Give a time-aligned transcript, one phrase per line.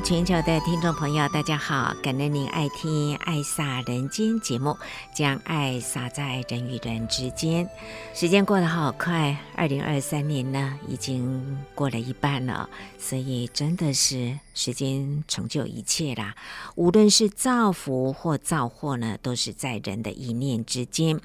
[0.00, 1.92] 全球的听众朋友，大家好！
[2.02, 4.76] 感恩您爱听《爱洒人间》节目，
[5.12, 7.68] 将爱洒在人与人之间。
[8.14, 16.36] 时间过得好快，二零二三年呢，已经过了一半了，所以真的是时间成就一切啦。
[16.76, 21.20] 无论是造福或造祸呢，都是在人的一念之间。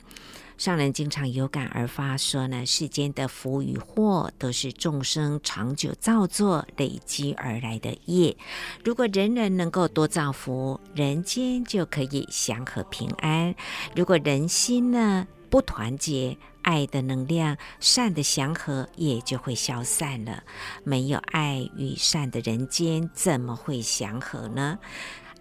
[0.57, 8.35] 上人经常有感而发说呢，世间的福与祸都是众生长久造作累积而来的业。
[8.83, 13.53] 如果人人能够多造福，人间就可以祥和平安；
[13.95, 20.43] 如果人心呢不团结，爱的能量、善的祥和也就会消散了。
[20.83, 24.79] 没有爱与善的人间，怎么会祥和呢？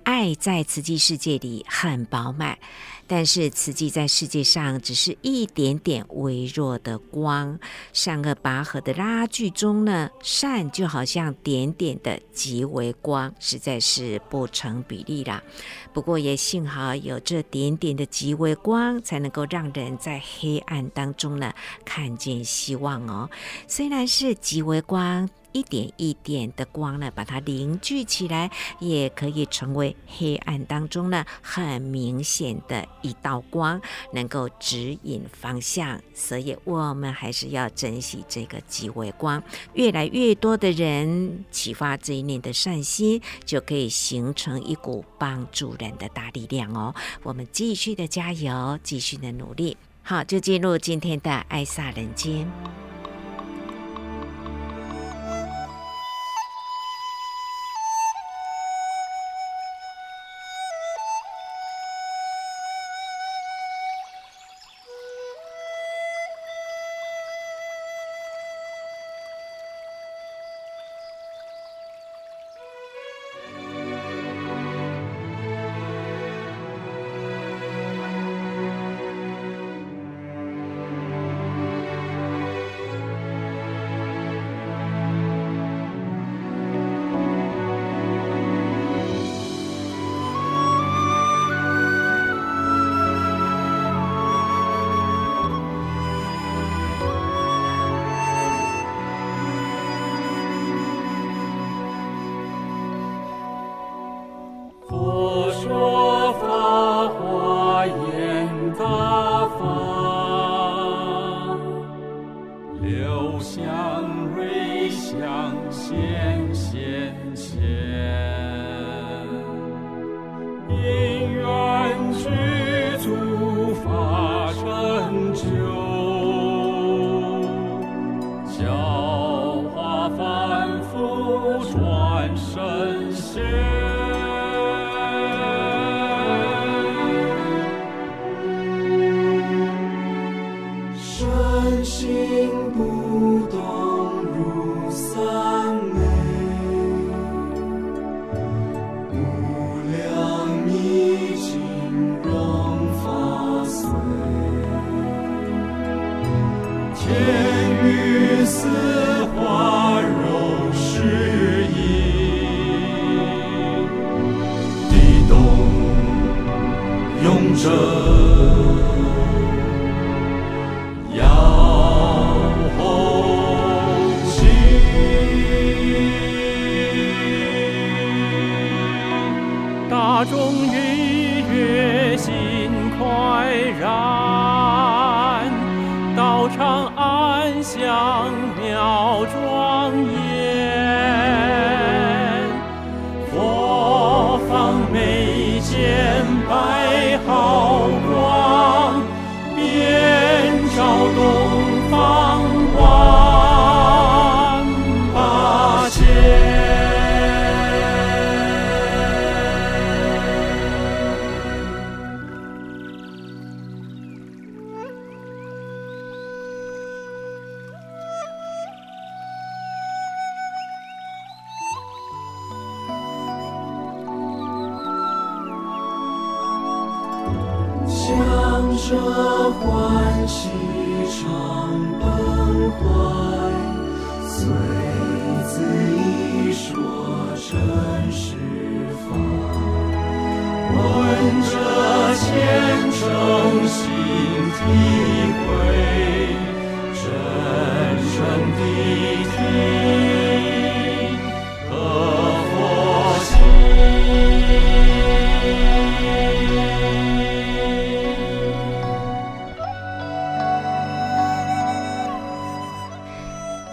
[0.04, 2.58] 爱在慈济世界里很饱满。
[3.14, 7.60] 但是慈济在世界上只是一点点微弱的光，
[7.92, 15.42] 善恶拔河的拉锯中呢，善就好像点点的极微光，实在是不成比例啦。
[15.92, 21.52] 不过也幸好有这点点的极微光，才能够让人在黑暗当中呢
[21.84, 23.28] 看见希望哦。
[23.68, 25.28] 虽然是极微光。
[25.52, 28.50] 一点一点的光呢，把它凝聚起来，
[28.80, 33.80] 也可以成为黑暗当中呢很明显的一道光，
[34.12, 36.00] 能够指引方向。
[36.14, 39.42] 所以，我们还是要珍惜这个极微光。
[39.74, 46.94] 越来越多的人启发这一念的善心，就可以形成一股帮助人的大力量哦。
[47.22, 49.76] 我们继续的加油，继续的努力。
[50.02, 52.50] 好，就进入今天的爱洒人间。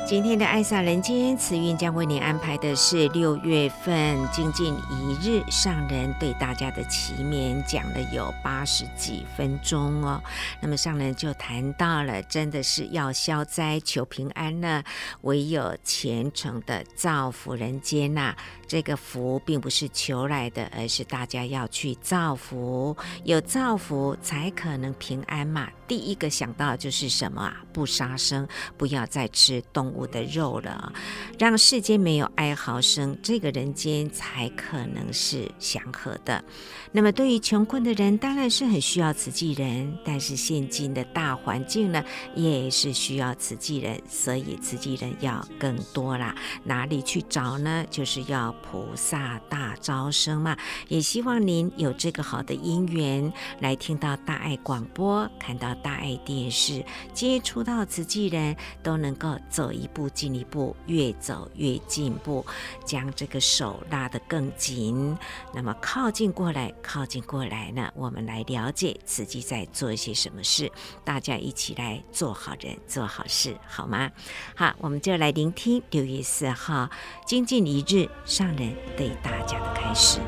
[0.09, 10.19] 今天的《爱上人间》慈韵将为您安排的是六月份精进一日上人对大家的祈勉，讲了有八十几分钟哦。
[10.59, 14.83] 那么上人就谈到了，真的是要消灾求平安呢，
[15.21, 18.35] 唯有虔诚的造福人间呐、
[18.69, 25.67] 这个福并不是求来的，而是大家要去造福，有造福才可能平安嘛。
[25.87, 27.63] 第一个想到就是什么啊？
[27.73, 30.93] 不杀生，不要再吃动物的肉了，
[31.39, 36.43] 让世间没有哀嚎声，这个人间才可能是祥和的。
[36.91, 42.03] 那么对于穷困的人，当然是很需要慈济人，但是现今的大环境呢，
[42.35, 46.35] 也是需要慈济人，所以慈济人要更多啦。
[46.63, 47.83] 哪里去找呢？
[47.89, 48.55] 就是要。
[48.59, 50.57] 菩萨大招生嘛，
[50.87, 56.83] 也希望您有这个好的因缘来听到大爱广播，看到大爱电视，
[57.13, 62.45] 接触到慈济人都能够走一步进一步，越走越进步，
[62.85, 65.17] 将这个手拉得更紧。
[65.53, 70.71] 那么靠近过来，靠近过来呢，我们来了解慈济在做一些什么事，
[71.03, 74.11] 大家一起来做好人，做好事，好吗？
[74.55, 76.89] 好，我们就来聆听六月四号
[77.25, 80.19] 精进一日上人对大家的开始。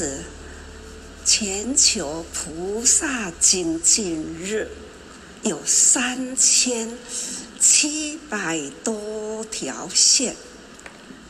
[0.00, 0.22] 是
[1.26, 4.66] 全球菩萨精进日，
[5.42, 6.96] 有三千
[7.60, 10.34] 七百多条线，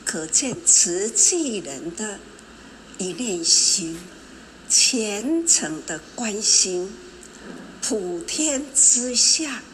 [0.05, 2.21] 可见慈济人的
[2.99, 3.99] 一念心，
[4.69, 6.93] 虔诚的关心，
[7.83, 9.65] 普天之下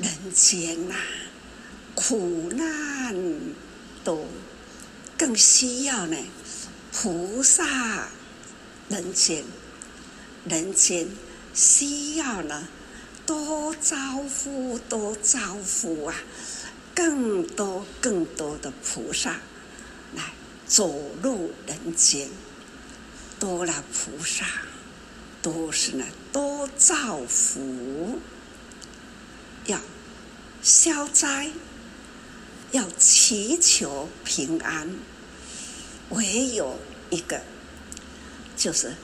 [0.00, 0.94] 人间呐、
[1.94, 3.14] 苦难
[4.02, 4.26] 都
[5.18, 6.16] 更需要呢。
[6.96, 8.06] 菩萨
[8.88, 9.44] 人间，
[10.48, 11.08] 人间
[11.52, 12.68] 需要呢，
[13.26, 13.96] 多造
[14.28, 16.14] 福，多造福啊！
[16.94, 19.40] 更多更多的菩萨
[20.14, 20.22] 来
[20.68, 20.88] 走
[21.20, 22.28] 入人间，
[23.40, 24.46] 多了菩萨，
[25.42, 28.20] 都是呢，多造福，
[29.66, 29.80] 要
[30.62, 31.50] 消灾，
[32.70, 34.88] 要祈求平安。
[36.10, 36.78] 唯有
[37.10, 37.40] 一个，
[38.56, 38.94] 就是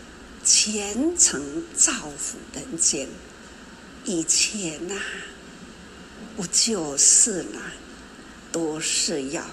[0.45, 3.09] 虔诚造福人间。
[4.04, 4.95] 以前呐、
[6.37, 7.59] 不就是呢，
[8.52, 9.45] 都是要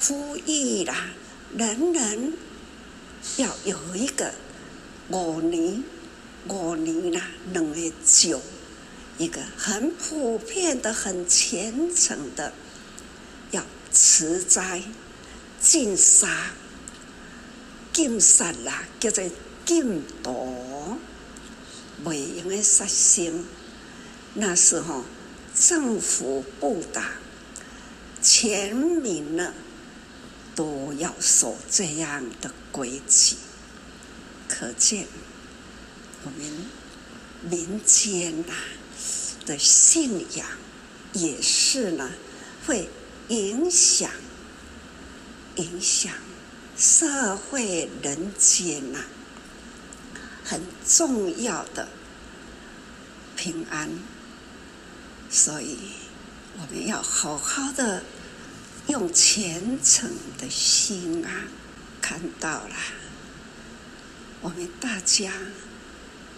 [0.00, 1.10] 呼吁啦，
[1.56, 2.32] 人人
[3.36, 4.32] 要有一个
[5.10, 5.82] 五年、
[6.48, 8.40] 五年啦，两个九，
[9.18, 12.52] 一个很普遍的、很虔诚的，
[13.50, 14.82] 要持斋、
[15.60, 16.50] 净沙。
[17.96, 19.24] 禁杀啦，叫做
[19.64, 20.98] 禁毒，
[22.04, 23.42] 袂用的杀生。
[24.34, 25.02] 那时候
[25.54, 27.12] 政府布达，
[28.20, 29.54] 全民呢
[30.54, 33.36] 都要守这样的规矩。
[34.46, 35.06] 可见
[36.22, 36.66] 我们
[37.50, 38.52] 民间呐
[39.46, 40.46] 的信仰
[41.14, 42.10] 也是呢，
[42.66, 42.90] 会
[43.28, 44.10] 影响
[45.54, 46.12] 影响。
[46.76, 49.00] 社会人间呐，
[50.44, 51.88] 很重要的
[53.34, 53.88] 平安，
[55.30, 55.78] 所以
[56.58, 58.02] 我们要好好的
[58.88, 61.48] 用虔诚的心啊，
[62.02, 62.76] 看到了，
[64.42, 65.32] 我们大家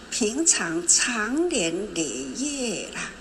[0.09, 3.11] 平常常年累月啦，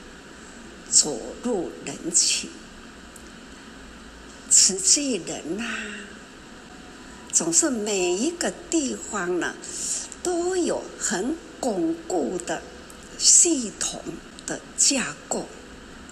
[0.88, 2.48] 走入人群，
[4.48, 5.64] 慈济人呐、
[7.38, 9.54] 总是每一个地方呢，
[10.24, 12.60] 都有很巩固的
[13.16, 14.02] 系统
[14.44, 15.46] 的架构，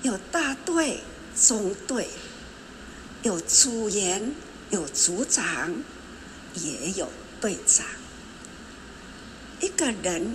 [0.02, 1.00] 有大队、
[1.34, 2.06] 中队，
[3.24, 4.32] 有组员、
[4.70, 5.74] 有组长，
[6.54, 7.84] 也有队长。
[9.58, 10.32] 一个人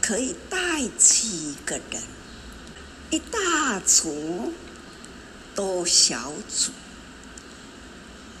[0.00, 2.02] 可以带几个人，
[3.10, 4.54] 一大组
[5.54, 6.72] 多小组，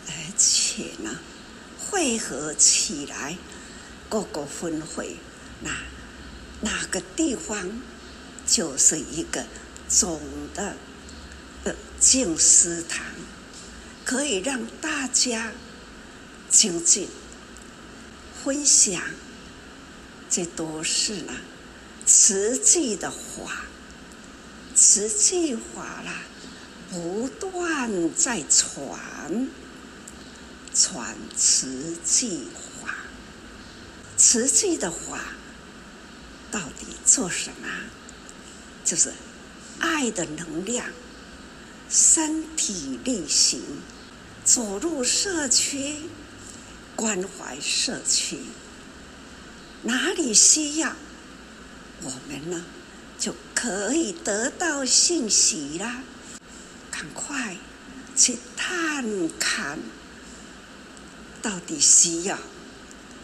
[0.06, 1.18] 而且呢，
[1.88, 3.36] 汇合起来，
[4.08, 5.16] 各个分会，
[5.60, 5.70] 那
[6.60, 7.80] 哪个地方
[8.46, 9.44] 就是一个
[9.88, 10.20] 总
[10.54, 10.76] 的
[11.64, 13.04] 的静思堂，
[14.04, 15.52] 可以让大家
[16.48, 17.08] 精进
[18.44, 19.02] 分享。
[20.28, 21.32] 这都是呢，
[22.06, 23.64] 实际的话，
[24.76, 26.22] 实际法啦，
[26.90, 29.48] 不断在传，
[30.74, 32.48] 传慈济
[32.82, 32.94] 法。
[34.16, 35.20] 慈济的法
[36.50, 37.68] 到底做什么？
[38.84, 39.12] 就是
[39.78, 40.86] 爱的能量，
[41.88, 43.62] 身体力行，
[44.44, 45.96] 走入社区，
[46.96, 48.40] 关怀社区。
[49.82, 50.94] 哪里需要，
[52.02, 52.64] 我们呢
[53.18, 56.02] 就可以得到信息啦。
[56.90, 57.56] 赶快
[58.16, 59.04] 去探
[59.38, 59.78] 看，
[61.42, 62.38] 到底需要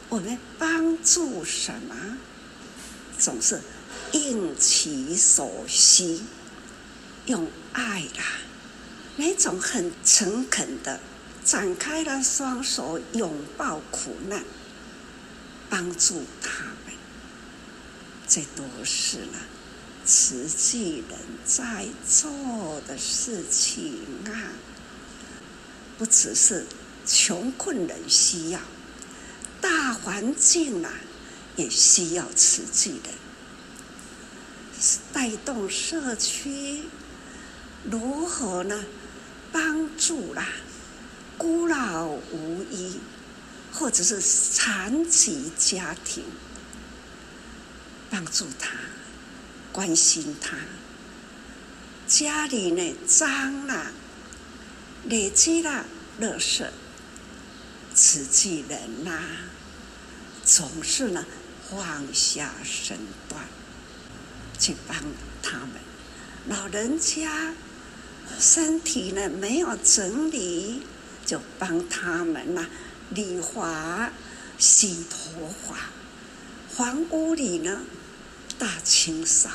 [0.08, 2.18] 我们帮助什么？
[3.18, 3.60] 总是
[4.12, 6.20] 应其所需，
[7.26, 8.24] 用爱啦，
[9.16, 11.00] 那种很诚恳的
[11.44, 14.44] 展开了双手，拥抱苦难。
[15.68, 16.94] 帮助他们，
[18.28, 19.38] 这都是呢，
[20.04, 24.52] 慈济人在做的事情啊。
[25.98, 26.66] 不只是
[27.06, 28.60] 穷困人需要，
[29.60, 30.90] 大环境啊
[31.56, 33.14] 也需要慈济人，
[35.12, 36.82] 带动社区
[37.84, 38.84] 如何呢？
[39.52, 40.48] 帮助啦，
[41.38, 42.98] 孤老无依。
[43.78, 46.24] 或者是残疾家庭，
[48.08, 48.70] 帮助他，
[49.70, 50.56] 关心他。
[52.06, 53.92] 家里呢脏了，
[55.04, 55.84] 累积了
[56.18, 56.66] 垃圾，
[57.96, 59.24] 慈济人呐、啊，
[60.44, 61.24] 总是呢
[61.70, 63.42] 放下身段
[64.58, 64.96] 去帮
[65.42, 65.70] 他们。
[66.46, 67.54] 老人家
[68.38, 70.82] 身体呢没有整理，
[71.24, 72.68] 就帮他们呐、啊。
[73.10, 74.10] 理发、
[74.58, 75.76] 洗头发，
[76.68, 77.80] 房屋里呢
[78.58, 79.48] 大清扫，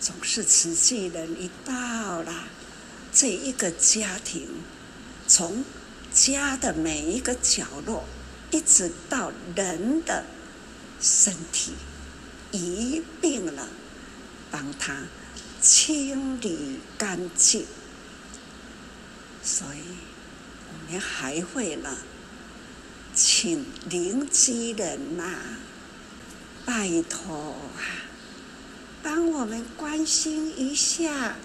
[0.00, 2.48] 总是慈济人一到了，
[3.12, 4.48] 这一个家庭，
[5.28, 5.64] 从
[6.14, 8.04] 家的每一个角落，
[8.50, 10.24] 一直到人的
[11.00, 11.72] 身体，
[12.52, 13.68] 一并了
[14.50, 15.02] 帮他
[15.60, 17.66] 清理干净，
[19.42, 19.80] 所以
[20.68, 21.96] 我们还会呢。
[23.16, 25.38] 请邻居人呐、
[26.64, 27.82] 拜托啊，
[29.04, 31.36] 帮我们关心一下，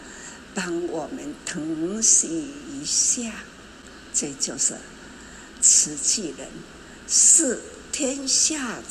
[0.55, 3.31] 帮我们疼惜一下，
[4.19, 4.75] 这就是
[5.61, 6.49] 慈济人
[7.07, 7.61] 视
[7.93, 8.81] 天下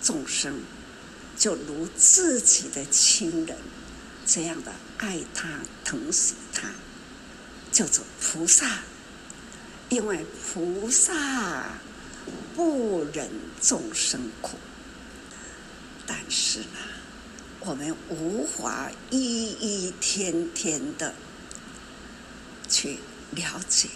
[0.00, 0.60] 众生
[1.36, 3.58] 就如自己的亲人，
[4.24, 6.70] 这样的爱他、疼惜他，
[7.72, 8.82] 叫做菩萨，
[9.88, 10.24] 因为
[10.54, 11.64] 菩萨。
[12.56, 13.28] 不忍
[13.62, 14.56] 众生苦，
[16.06, 16.78] 但是呢，
[17.60, 21.14] 我们无法一一天天的
[22.68, 22.98] 去
[23.30, 23.88] 了解，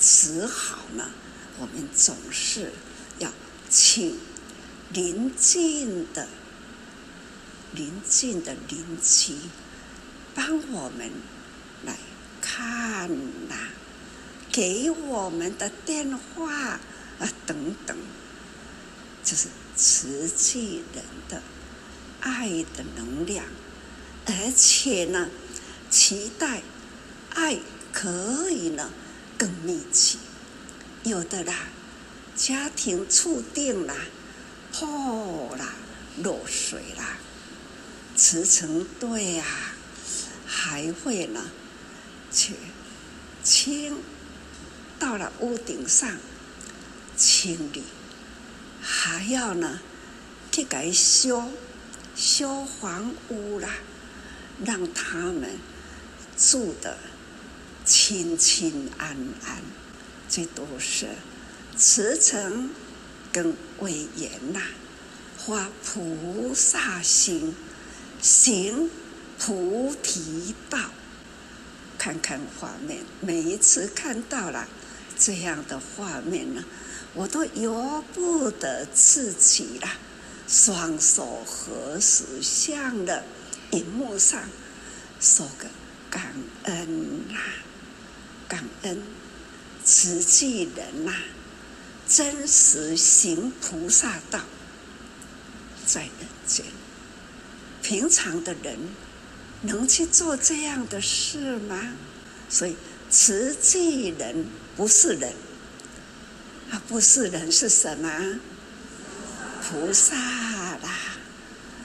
[0.00, 1.10] 只好呢，
[1.58, 2.72] 我们总是
[3.18, 3.30] 要
[3.68, 4.18] 请
[4.92, 6.26] 邻近的、
[7.72, 9.34] 邻近的邻居
[10.34, 11.10] 帮我们
[11.84, 11.96] 来
[12.40, 13.08] 看
[13.48, 13.54] 呐，
[14.50, 16.80] 给我们的电话。
[17.20, 17.94] 啊，等等，
[19.22, 21.42] 这是慈济人的
[22.20, 23.44] 爱的能量，
[24.24, 25.28] 而且呢，
[25.90, 26.62] 期待
[27.34, 27.58] 爱
[27.92, 28.90] 可以呢
[29.40, 30.18] 更密集。
[31.02, 31.54] 有的啦，
[32.36, 33.94] 家庭触电啦，
[34.70, 35.72] 破啦，
[36.18, 37.16] 落水啦，
[38.14, 39.46] 慈诚队啊，
[40.46, 41.40] 还会呢
[42.30, 42.52] 去
[43.42, 43.96] 清
[44.98, 46.18] 到了屋顶上。
[47.16, 47.82] 清理，
[48.82, 49.80] 还要呢，
[50.52, 51.50] 去给修
[52.14, 53.70] 修房屋啦，
[54.62, 55.58] 让他们
[56.36, 56.98] 住的
[57.90, 59.60] 清清安安，
[60.28, 61.08] 这都是
[61.76, 62.70] 慈诚
[63.32, 64.60] 跟威严呐，
[65.36, 67.52] 发菩萨心，
[68.22, 68.88] 行
[69.40, 70.78] 菩提道。
[71.98, 74.68] 看看画面，每一次看到了
[75.18, 76.64] 这样的画面呢，
[77.12, 79.88] 我都由不得自己了，
[80.46, 83.24] 双手合十向了
[83.72, 84.48] 荧幕上，
[85.20, 85.66] 说个
[86.08, 86.32] 感
[86.62, 87.42] 恩呐、啊，
[88.50, 89.02] 感恩
[89.84, 91.14] 慈济人呐、
[92.06, 94.40] 真实行菩萨道，
[95.86, 96.10] 在人
[96.46, 96.66] 间，
[97.80, 98.76] 平常的人。
[99.62, 101.92] 能去做这样的事吗？
[102.48, 102.74] 所以
[103.10, 105.34] 慈济人不是人，
[106.70, 108.40] 啊，不是人是什么？
[109.62, 110.98] 菩萨啦。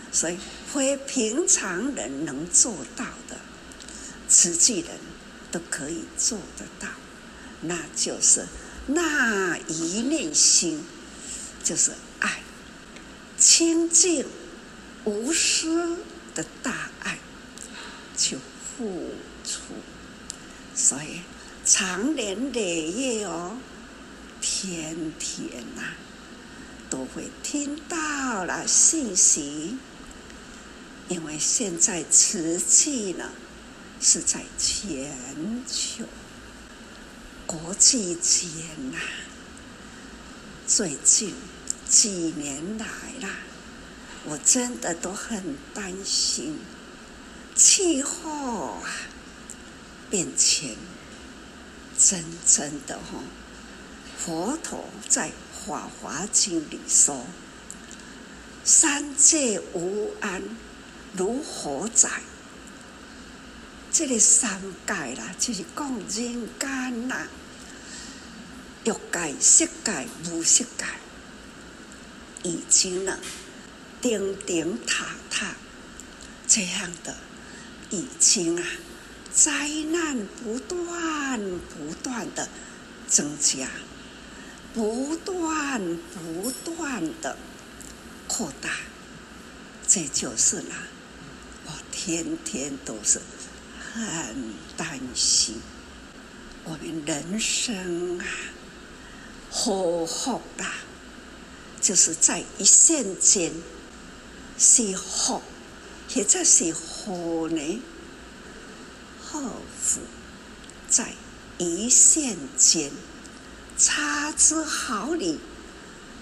[0.10, 0.38] 所以
[0.74, 3.38] 非平常人能做到的，
[4.30, 4.92] 慈济人
[5.56, 6.90] 都可以做得到，
[7.62, 8.46] 那就是
[8.88, 10.84] 那一念心，
[11.64, 12.44] 就是爱，
[13.38, 14.26] 清净
[15.06, 15.98] 无私
[16.34, 17.18] 的大爱。
[18.18, 18.38] 去
[18.78, 19.12] 付
[19.46, 19.62] 出，
[20.76, 21.22] 所以
[21.66, 23.56] 长年累月哦，
[24.42, 25.96] 天天呐、啊、
[26.90, 29.78] 都会听到了信息，
[31.08, 33.30] 因为现在瓷器呢
[34.02, 36.06] 是在全球
[37.46, 38.98] 国际间呐，
[40.68, 41.34] 最近
[41.88, 42.86] 几年来
[43.22, 43.30] 啦，
[44.26, 46.60] 我真的都很担心。
[47.56, 48.92] 气候啊，
[50.10, 50.76] 变迁，
[51.98, 53.24] 真正的哈，
[54.18, 55.30] 佛陀在
[55.66, 57.26] 《法华经》里说
[58.66, 60.44] ：“三界无安，
[61.16, 62.10] 如火在。”
[63.98, 67.28] 这个三界啦，就是讲人间呐，
[68.84, 70.86] 欲界、色界、无色界，
[72.44, 73.18] 已经呢，
[74.02, 75.56] 顶顶塔塔
[76.46, 77.16] 这样的。
[77.90, 78.68] 已经啊，
[79.34, 82.50] 灾难不断不断的
[83.08, 83.70] 增加，
[84.74, 87.38] 不断不断的
[88.28, 88.72] 扩大，
[89.88, 90.76] 这就是呢，
[91.68, 93.22] 我天天都是
[93.96, 95.62] 很担心，
[96.66, 98.26] 我们人生啊，
[99.50, 100.74] 祸福啊，
[101.80, 103.54] 就是在一线间
[104.58, 105.42] 是福。
[106.14, 107.82] 也就是祸呢，
[109.24, 109.42] 祸
[109.82, 110.02] 福
[110.90, 111.14] 在
[111.58, 112.92] 一线间，
[113.78, 115.40] 差之毫厘，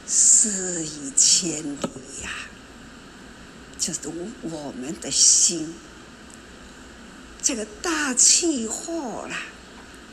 [0.07, 1.89] 失以千里
[2.21, 2.49] 呀、啊。
[3.77, 5.73] 就如我们的心，
[7.43, 9.35] 这个大气候啦，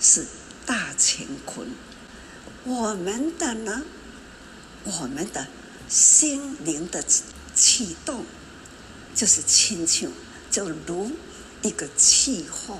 [0.00, 0.26] 是
[0.66, 1.70] 大乾坤。
[2.64, 3.84] 我们的呢，
[4.82, 5.46] 我们的
[5.88, 7.04] 心灵的
[7.54, 8.26] 启动。
[9.12, 10.10] 就是亲像，
[10.52, 11.10] 就如
[11.62, 12.78] 一个气候。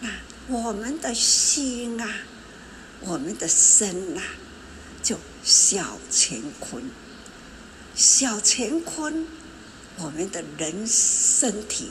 [0.00, 0.10] 那
[0.48, 2.08] 我们的心啊，
[3.00, 4.22] 我们的身啊，
[5.02, 6.90] 就小乾坤。
[7.96, 9.26] 小乾坤，
[9.96, 11.88] 我们的人身体，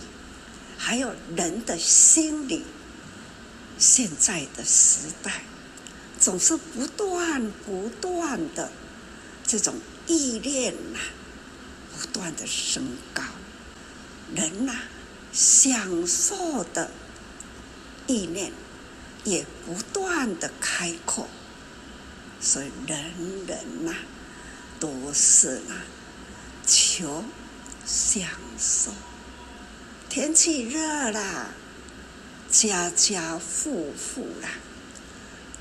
[0.81, 2.63] 还有人的心理。
[3.77, 5.43] 现在的时代，
[6.19, 8.71] 总是不断不断的
[9.45, 9.75] 这种
[10.07, 10.99] 意念呐、
[11.97, 13.23] 不断的升高。
[14.35, 14.75] 人呐、
[15.31, 16.91] 享受的
[18.05, 18.51] 意念
[19.23, 21.27] 也不断的开阔，
[22.41, 23.13] 所以人
[23.47, 23.95] 人呐、
[24.77, 25.83] 都是呐、啊，
[26.67, 27.23] 求
[27.85, 28.91] 享受。
[30.09, 31.51] 天气热了，
[32.49, 34.49] 家家户户啦，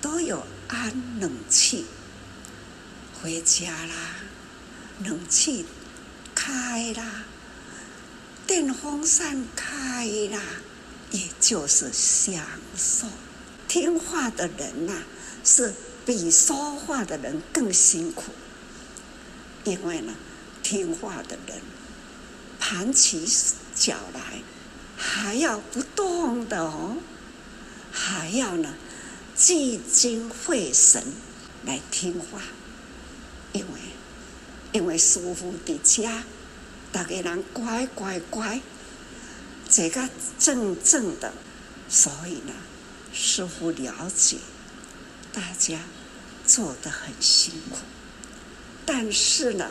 [0.01, 1.85] 都有安冷气。
[3.21, 4.17] 回家啦，
[5.05, 5.67] 冷气
[6.35, 7.25] 开啦。
[8.47, 10.41] 电风扇开啦，
[11.11, 12.43] 也就是享
[12.75, 13.07] 受。
[13.69, 15.03] 听话的人呐、啊，
[15.45, 15.75] 是
[16.07, 18.33] 比说话的人更辛苦。
[19.65, 20.15] 因为呢，
[20.63, 21.61] 听话的人
[22.59, 23.27] 盘起
[23.79, 24.43] 脚来，
[24.97, 26.97] 还要不动的哦，
[27.93, 28.75] 还要呢
[29.37, 31.03] 聚精会神
[31.65, 32.43] 来听话，
[33.53, 33.81] 因为
[34.73, 36.25] 因为师傅的家。
[36.91, 38.63] 大家人乖乖乖，
[39.69, 41.35] 这个正正的，
[41.87, 42.55] 所以呢，
[43.13, 44.39] 师傅了解
[45.35, 45.81] 大家
[46.47, 47.77] 做得很辛苦，
[48.87, 49.71] 但是呢，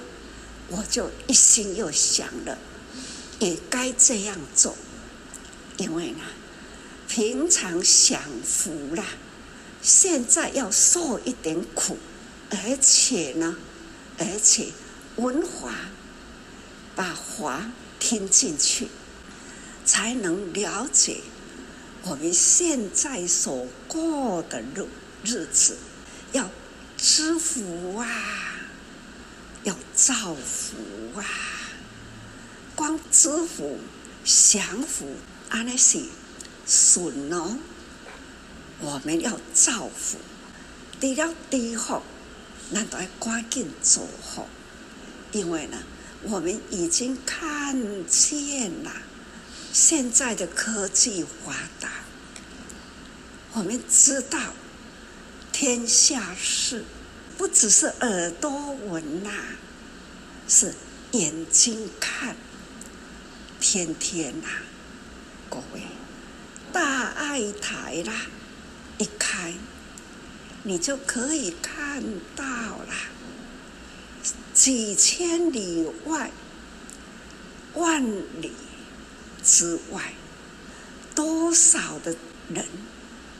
[0.69, 2.55] 我就一心又想了，
[3.39, 4.75] 也该这样做，
[5.77, 6.21] 因为呢，
[7.07, 9.03] 平常享福啦，
[9.81, 11.97] 现在要受一点苦，
[12.49, 13.55] 而且呢，
[14.17, 14.69] 而且
[15.17, 15.71] 闻法，
[16.95, 18.87] 把话听进去，
[19.85, 21.21] 才能了解
[22.03, 24.87] 我们现在所过的日
[25.23, 25.77] 日子，
[26.31, 26.49] 要
[26.97, 28.07] 知福啊，
[29.63, 31.25] 要造福啊。
[32.77, 33.79] 光知福、
[34.23, 35.15] 降服，
[35.49, 35.99] 安尼是
[36.67, 37.57] 顺哦。
[38.79, 40.19] 我们要造福，
[41.01, 42.03] 除了低福，
[42.69, 44.45] 那都要赶紧做福。
[45.31, 45.79] 因为呢，
[46.21, 48.91] 我们已经看见了
[49.73, 51.89] 现在的科技发达，
[53.53, 54.39] 我们知道
[55.51, 56.85] 天下事
[57.39, 59.31] 不只是耳朵闻呐，
[60.47, 60.75] 是
[61.13, 62.35] 眼睛看。
[63.59, 64.61] 天天呐、啊，
[65.49, 65.81] 各位，
[66.71, 68.13] 大爱台啦，
[68.97, 69.53] 一开，
[70.63, 72.03] 你就可以看
[72.35, 72.93] 到了，
[74.53, 76.31] 几千里外、
[77.73, 78.05] 万
[78.41, 78.51] 里
[79.43, 80.13] 之外，
[81.15, 82.15] 多少的
[82.49, 82.65] 人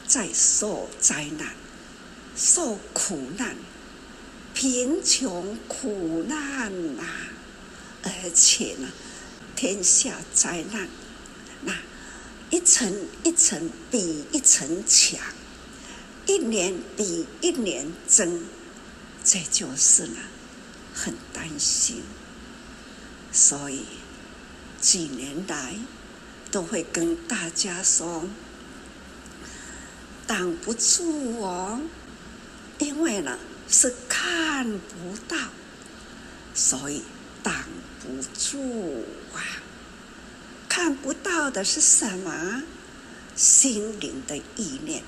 [0.06, 1.54] 在受灾难、
[2.36, 3.56] 受苦难、
[4.54, 7.30] 贫穷苦难呐、啊，
[8.04, 8.88] 而且呢。
[9.58, 10.88] 天下灾难，
[11.64, 11.74] 那
[12.52, 15.20] 一层一层比一层强，
[16.28, 18.44] 一年比一年增，
[19.24, 20.18] 这就是呢，
[20.94, 22.04] 很担心。
[23.32, 23.84] 所以
[24.80, 25.74] 几年来
[26.52, 28.26] 都会跟大家说，
[30.28, 31.82] 挡不住哦，
[32.78, 35.36] 因为呢是看不到，
[36.54, 37.02] 所以
[37.42, 37.66] 挡
[38.00, 39.04] 不住。
[40.78, 42.62] 看不到的是什么？
[43.36, 45.02] 心灵的意念。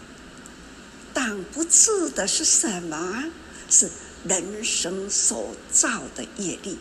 [1.13, 3.25] 挡不住的是什么？
[3.69, 3.87] 是
[4.23, 6.79] 人生所造的业力。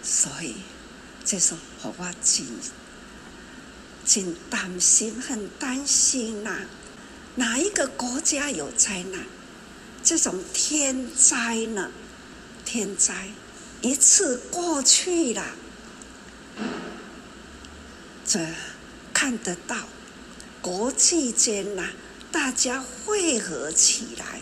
[0.00, 0.54] 所以，
[1.24, 2.46] 这时候我真
[4.04, 6.60] 真担心，很担心呐、
[7.34, 9.26] 哪一个国家有灾难？
[10.04, 11.90] 这种天灾呢？
[12.64, 13.30] 天灾
[13.82, 15.44] 一次过去了。
[18.24, 18.40] 这
[19.14, 19.76] 看得到，
[20.60, 21.90] 国际间呐、
[22.32, 24.40] 大家汇合起来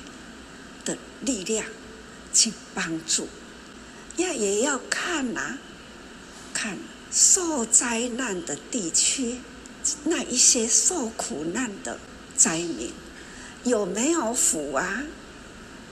[0.84, 1.66] 的力量
[2.32, 3.28] 去帮助，
[4.16, 5.58] 也也要看呐、啊，
[6.52, 6.78] 看
[7.12, 9.38] 受灾难的地区，
[10.04, 11.98] 那一些受苦难的
[12.36, 12.92] 灾民
[13.64, 15.02] 有没有福啊？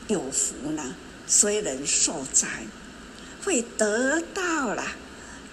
[0.09, 2.67] 有福呢，虽然受灾，
[3.45, 4.85] 会得到了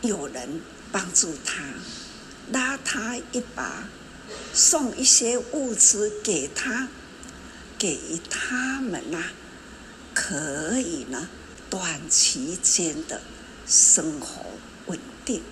[0.02, 1.64] 有人帮助他。
[2.52, 3.88] 拉他一把，
[4.54, 6.88] 送一些物资给他，
[7.78, 9.24] 给他们呐、
[10.16, 11.30] 可以呢，
[11.70, 13.22] 短期间的
[13.68, 14.44] 生活
[14.88, 15.44] 稳定。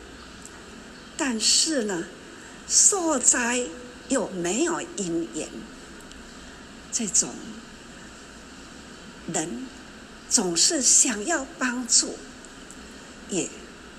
[1.15, 2.05] 但是呢，
[2.67, 3.67] 受灾
[4.09, 5.47] 又没有因缘，
[6.91, 7.29] 这种
[9.31, 9.67] 人
[10.27, 12.17] 总是想要帮助，
[13.29, 13.47] 也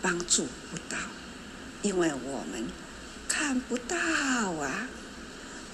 [0.02, 0.96] 帮助不到，
[1.82, 2.66] 因为我们。
[3.30, 4.88] 看不到啊，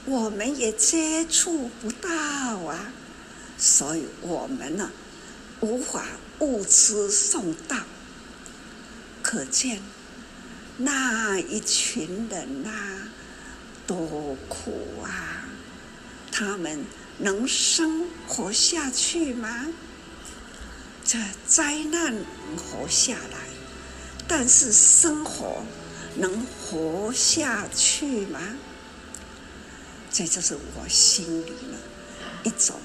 [0.07, 2.93] 我们也接触不到啊，
[3.57, 4.91] 所以我们呢，
[5.61, 6.05] 无法
[6.41, 7.77] 物资送到。
[9.23, 9.81] 可见
[10.77, 13.09] 那一群人呐、啊，
[13.87, 15.47] 多苦啊！
[16.33, 16.85] 他们
[17.19, 19.69] 能生活下去吗？
[21.05, 22.17] 这灾难
[22.57, 23.43] 活下来，
[24.29, 25.63] 但是生活。
[26.17, 28.39] 能活下去吗？
[30.13, 32.77] 这就是我心里的一种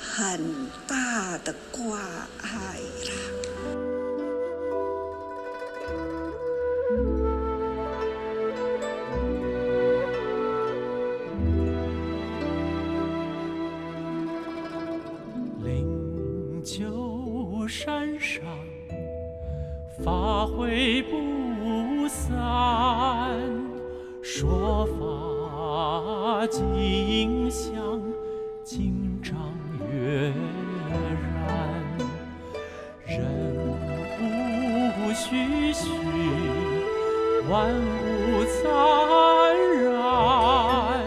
[0.00, 2.00] 很大的挂
[2.42, 3.35] 碍啦。
[20.06, 22.38] 法会不散，
[24.22, 28.00] 说法尽香，
[28.62, 29.34] 经章
[29.92, 30.32] 月
[31.42, 31.50] 然，
[33.04, 33.18] 人
[34.20, 35.90] 无虚虚，
[37.50, 38.62] 万物灿
[39.82, 41.02] 然，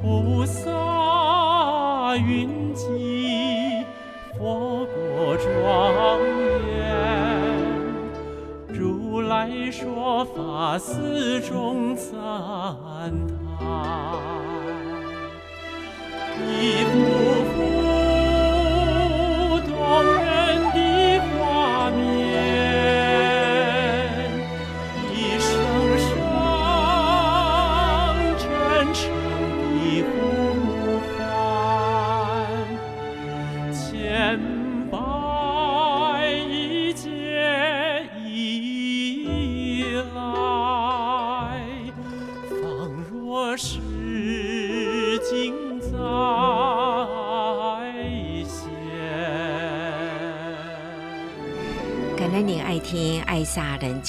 [0.00, 3.11] 菩萨云集，
[10.24, 12.12] 法寺中赞
[13.58, 13.60] 叹，
[16.38, 16.90] 一幅
[17.50, 17.51] 幅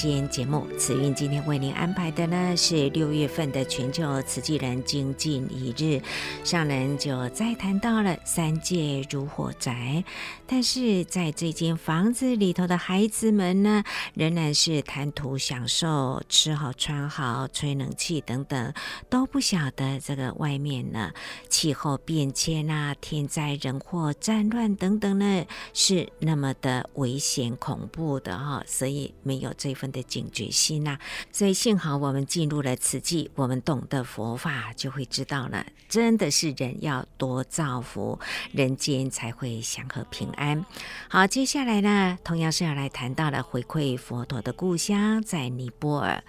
[0.04, 5.98] 今天节目，慈云今天为您安排的呢是六月份的全球慈济人精进一日。
[6.44, 10.04] 上人就再谈到了三界如火宅，
[10.46, 18.74] 但是在这间房子里头的孩子们呢，仍然是贪图享受，吃好穿好，吹冷气等等，
[19.08, 21.12] 都不晓得这个外面呢
[21.48, 28.62] 气候变迁啊、天灾人祸、战乱等等呢是那么的危险恐怖的哈。
[28.66, 30.98] 所以没有这份的警觉心呐、
[31.32, 38.18] 所以幸好我们进入了此际，我们懂得佛法，就会知道了，真的是人要多造福，
[38.52, 40.66] 人间才会祥和平安。
[41.08, 46.22] 好，接下来呢，同样是要来谈到了回馈佛陀的故乡，在尼泊尔。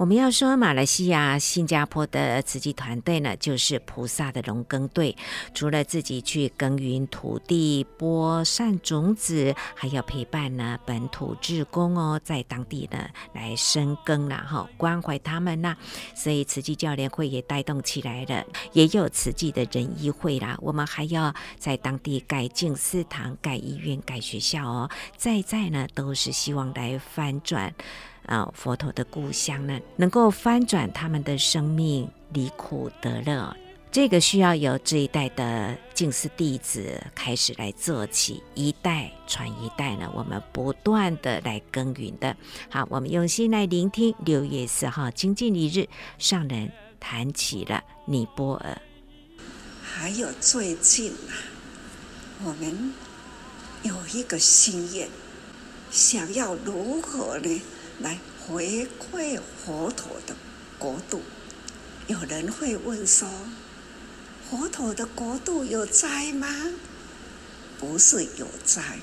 [0.00, 5.14] 我们要说，马来西亚、新加坡的慈济团队呢，就是菩萨的农耕队。
[5.52, 15.76] 除了自己去耕耘土地、播善种子，还要陪伴呢本土志工哦，在当地呢来深耕然后关怀他们呐。
[16.14, 20.56] 所以慈济教联会也带动起来了，也有慈济的仁医会啦。
[20.62, 27.74] 我们还要在当地改静思堂、盖医院、盖学校哦，在在呢都是希望来翻转。
[28.30, 33.54] 啊，佛陀的故乡呢，能够翻转他们的生命，离苦得乐。
[33.90, 42.36] 这个需要由这一代的静思弟子开始来做起，一代传一代呢，我们不断的来耕耘的。
[42.68, 48.80] 好，我们用心来聆听六月四号精进一日，上人谈起了尼泊尔。
[49.82, 51.34] 还有最近啊，
[52.44, 52.94] 我们
[53.82, 55.08] 有一个心愿，
[55.90, 57.60] 想要如何呢？
[58.00, 60.34] 来回馈佛陀的
[60.78, 61.20] 国度，
[62.06, 63.28] 有人会问说：
[64.48, 66.48] 佛陀的国度有灾吗？
[67.78, 69.00] 不是有灾。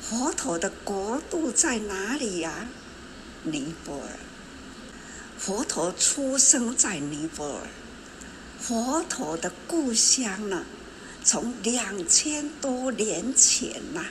[0.00, 2.68] 佛陀的国度在哪里呀、
[3.42, 4.08] 尼泊尔。
[5.38, 7.68] 佛陀出生在尼泊尔。
[8.58, 10.64] 佛陀的故乡呢？
[11.22, 14.06] 从两千多年前呐、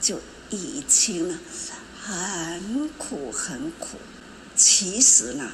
[0.00, 0.20] 就
[0.50, 1.38] 已经了。
[2.06, 3.96] 很苦很苦，
[4.54, 5.50] 其实呢，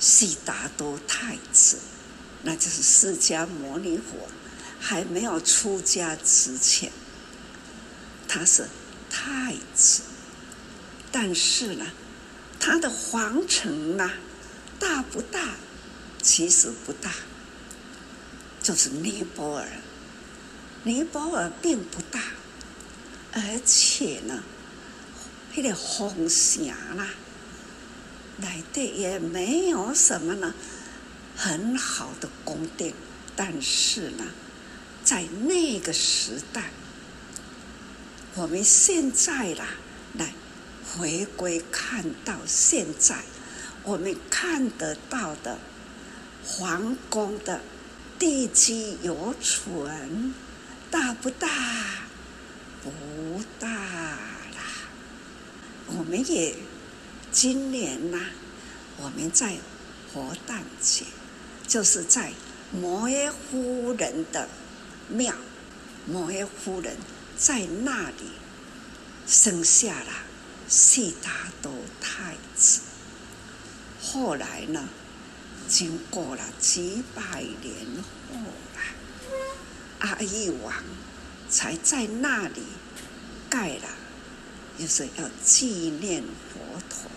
[0.00, 1.78] 悉达多太子，
[2.42, 4.30] 那就是释迦牟尼佛，
[4.80, 6.90] 还没有出家之前，
[8.26, 8.66] 他是
[9.10, 10.00] 太子，
[11.12, 11.84] 但是呢，
[12.58, 14.10] 他的皇城呢，
[14.78, 15.56] 大不大？
[16.22, 17.12] 其实不大，
[18.62, 19.68] 就是尼泊尔，
[20.84, 22.22] 尼泊尔并不大，
[23.32, 24.42] 而且呢。
[25.60, 27.08] 那个红霞啦，
[28.40, 30.54] 来的也没有什么呢，
[31.36, 32.94] 很好的宫殿。
[33.34, 34.24] 但是呢，
[35.02, 36.70] 在那个时代，
[38.36, 39.66] 我们现在啦，
[40.14, 40.32] 来
[40.86, 43.16] 回归看到现在，
[43.82, 45.58] 我们看得到的
[46.44, 47.60] 皇宫的
[48.16, 50.32] 地基有存，
[50.88, 51.48] 大不大？
[52.80, 54.27] 不大。
[55.96, 56.54] 我们也
[57.32, 58.18] 今年呐、
[58.98, 59.56] 我们在
[60.12, 61.04] 佛诞节，
[61.66, 62.32] 就是在
[62.72, 64.48] 摩耶夫人的
[65.08, 65.34] 庙，
[66.06, 66.96] 摩耶夫人
[67.36, 68.32] 在那里
[69.26, 70.12] 生下了
[70.68, 72.80] 悉达多太子。
[74.02, 74.88] 后来呢，
[75.66, 77.74] 经过了几百年
[78.30, 78.38] 后
[78.76, 80.72] 来，阿育王
[81.48, 82.62] 才在那里
[83.48, 83.97] 盖了。
[84.78, 85.66] 就是要纪
[86.00, 87.10] 念佛陀，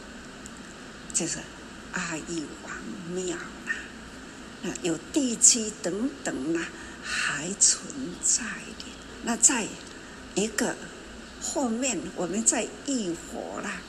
[1.14, 1.38] 就是
[1.94, 2.74] 阿育王
[3.14, 3.74] 庙啦，
[4.64, 6.68] 那有地基等等啦，
[7.04, 7.86] 还存
[8.24, 8.44] 在
[8.80, 8.86] 的。
[9.24, 9.68] 那在
[10.34, 10.76] 一个
[11.40, 13.80] 后面，我们在浴佛啦，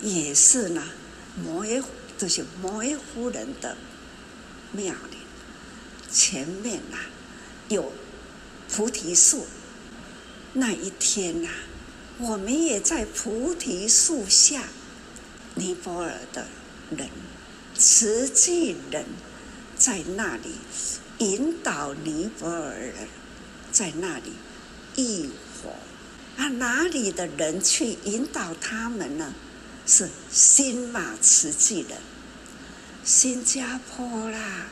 [0.00, 0.82] 也是呢，
[1.36, 1.82] 摩耶
[2.16, 3.76] 就是摩耶夫人的
[4.72, 5.18] 庙里，
[6.10, 6.96] 前面呐
[7.68, 7.92] 有
[8.72, 9.46] 菩提树，
[10.54, 11.50] 那一天呐。
[12.20, 14.64] 我们也在菩提树下
[15.54, 16.48] 尼泊尔的
[16.90, 17.08] 人，
[17.76, 19.04] 慈济人
[19.76, 20.56] 在那里
[21.18, 23.08] 引导尼泊尔人，
[23.70, 24.32] 在那里
[24.96, 25.30] 浴
[25.62, 25.70] 火。
[26.36, 29.32] 啊，哪里的人去引导他们呢？
[29.86, 31.98] 是新马慈济人，
[33.04, 34.66] 新加坡啦、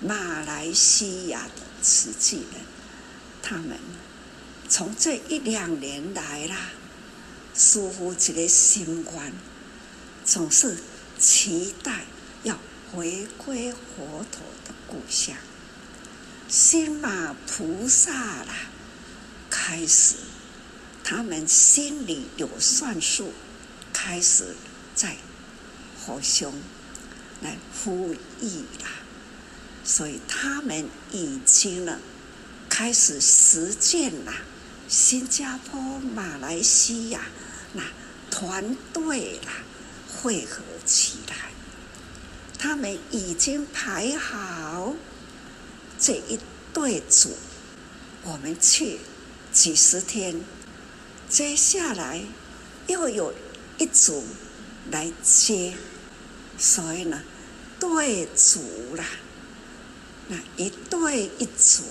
[0.00, 2.60] 马来西亚的慈济人，
[3.42, 3.78] 他们
[4.68, 6.70] 从这一两年来啦，
[7.58, 9.32] 似乎这个心愿，
[10.24, 10.78] 总是
[11.18, 12.04] 期待
[12.44, 12.56] 要
[12.92, 15.36] 回归佛陀的故乡。
[16.48, 18.54] 新马菩萨啦，
[19.50, 20.14] 开始
[21.02, 23.32] 他们心里有算数。
[23.92, 24.54] 开始
[24.94, 25.16] 在
[26.06, 26.54] 佛兄
[27.42, 28.46] 来呼吁
[28.80, 28.88] 了，
[29.84, 31.98] 所以他们已经了
[32.68, 34.32] 开始实践了。
[34.88, 37.26] 新加坡、马来西亚
[37.72, 37.82] 那
[38.30, 39.52] 团队啦
[40.06, 41.50] 汇合起来，
[42.58, 44.94] 他们已经排好
[45.98, 46.38] 这一
[46.72, 47.36] 队组，
[48.24, 49.00] 我们去
[49.52, 50.40] 几十天，
[51.28, 52.22] 接下来
[52.86, 53.34] 又有。
[53.80, 54.24] 一组
[54.90, 55.72] 来接，
[56.58, 57.22] 所以呢，
[57.78, 59.04] 队组啦，
[60.26, 61.84] 那一对一组，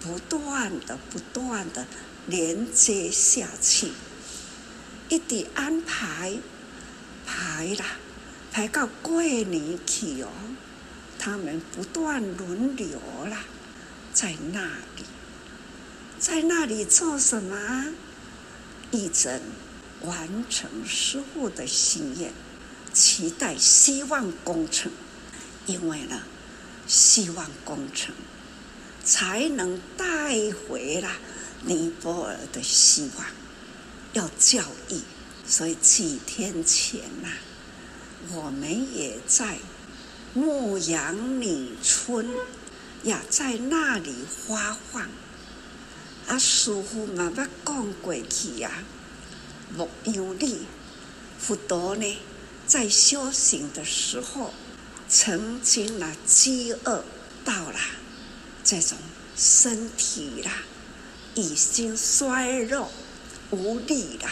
[0.00, 1.84] 不断的、不断的
[2.28, 3.90] 连接下去，
[5.08, 6.38] 一直安排
[7.26, 7.84] 排啦，
[8.52, 10.28] 排到过年去哦，
[11.18, 12.98] 他们不断轮流
[13.30, 13.44] 啦，
[14.12, 14.62] 在那
[14.96, 15.04] 里，
[16.18, 17.94] 在那里做什么？
[18.90, 19.40] 一诊。
[20.02, 22.30] 完成师傅的心愿，
[22.92, 24.92] 期待希望工程，
[25.64, 26.20] 因为呢，
[26.86, 28.14] 希望工程
[29.02, 30.06] 才能带
[30.52, 31.10] 回了
[31.62, 33.26] 尼泊尔的希望，
[34.16, 35.00] 要教育。
[35.46, 37.38] 所以几天前呐、啊，
[38.32, 39.58] 我们也在
[40.34, 42.28] 牧羊女村
[43.04, 45.08] 呀，在那里发放。
[46.26, 48.82] 啊，师傅嘛要讲过去呀。
[49.76, 50.62] 牧羊女，
[51.38, 52.18] 佛陀呢，
[52.66, 54.52] 在修行的时候，
[55.08, 57.04] 曾经呢饥饿
[57.44, 57.78] 到了
[58.64, 58.98] 这种
[59.36, 60.50] 身体啦，
[61.36, 62.90] 已经衰弱
[63.50, 64.28] 无力了。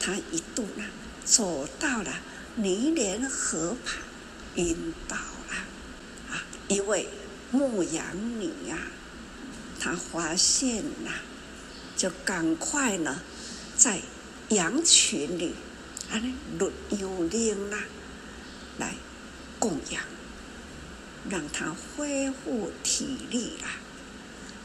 [0.00, 0.84] 他一度呢
[1.24, 2.12] 走到了
[2.56, 3.96] 尼连河旁，
[4.56, 6.34] 晕倒了。
[6.34, 7.08] 啊，一位
[7.50, 8.04] 牧羊
[8.40, 8.78] 女啊，
[9.80, 11.10] 她发现了，
[11.96, 13.20] 就赶快呢
[13.76, 14.00] 在。
[14.50, 15.54] 羊群里，
[16.10, 16.20] 啊，
[16.58, 17.78] 绿幽灵啦，
[18.78, 18.94] 来
[19.58, 20.02] 供养，
[21.30, 23.70] 让他恢复体力啦。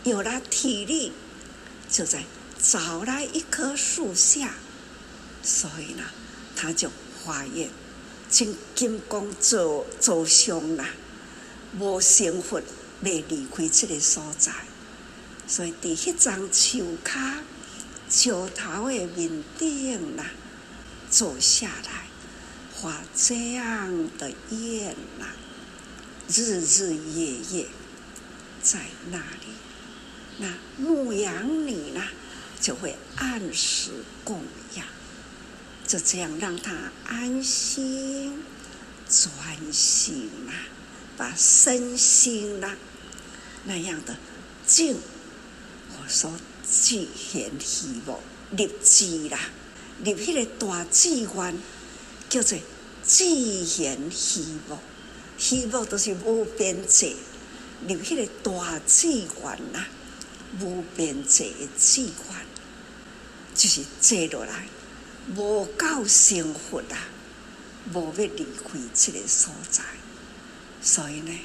[0.03, 1.13] 有了体力，
[1.89, 2.25] 就在
[2.62, 4.54] 找来一棵树下，
[5.41, 6.04] 所以呢，
[6.56, 6.91] 他就
[7.26, 7.69] 发愿，
[8.30, 10.89] 请金刚走走上啦，
[11.80, 12.62] 无成佛，
[13.02, 14.52] 未离开这个所在，
[15.48, 17.39] 所以第一张树卡。
[18.12, 20.26] 桥头的面顶呐，
[21.12, 22.08] 坐下来，
[22.82, 25.28] 发这样的愿呐，
[26.28, 27.67] 日日夜夜
[28.63, 28.80] 在
[29.12, 29.54] 那里，
[30.39, 30.48] 那
[30.84, 32.02] 牧羊女呢
[32.62, 33.91] 就会按时
[34.24, 34.43] 供
[34.76, 34.86] 养，
[35.88, 38.43] 就这样让他安心
[39.08, 40.54] 专心呐，
[41.17, 42.76] 把身心呐
[43.65, 44.15] 那样的
[44.65, 44.98] 静，
[45.98, 46.32] 我说。
[46.72, 46.98] 自
[47.34, 48.19] 然希望
[48.52, 49.39] 立志啦，
[50.04, 51.58] 立起个大志愿，
[52.30, 52.56] 叫做
[53.02, 54.80] 自然希望。
[55.36, 57.15] 希望都是无边际，
[57.88, 59.88] 立起个大志愿啦，
[60.62, 62.13] 无边际的志愿，
[63.60, 64.69] 就是坐落来，
[65.35, 66.95] 无够幸福啊，
[67.93, 69.83] 无要离开这个所在，
[70.81, 71.37] 所以呢，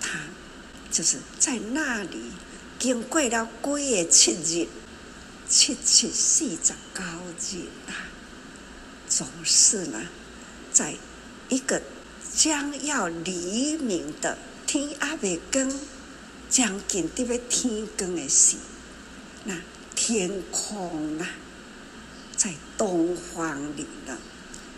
[0.00, 0.18] 他
[0.90, 2.18] 就是在那里。
[2.80, 4.68] 经过了几个七日，
[5.48, 6.72] 七七四十九
[7.52, 8.10] 日啊，
[9.08, 10.00] 总是呢，
[10.72, 10.96] 在
[11.48, 11.80] 一个
[12.34, 14.36] 将要黎明的
[14.66, 15.72] 天还未光，
[16.50, 18.56] 将近得要天光的时，
[19.44, 19.54] 那
[20.08, 21.28] 天空啊，
[22.34, 24.16] 在东方里呢，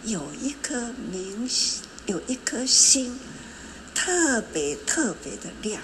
[0.03, 1.49] 有一颗明，
[2.07, 3.17] 有一颗星，
[3.95, 5.81] 特别特别的亮，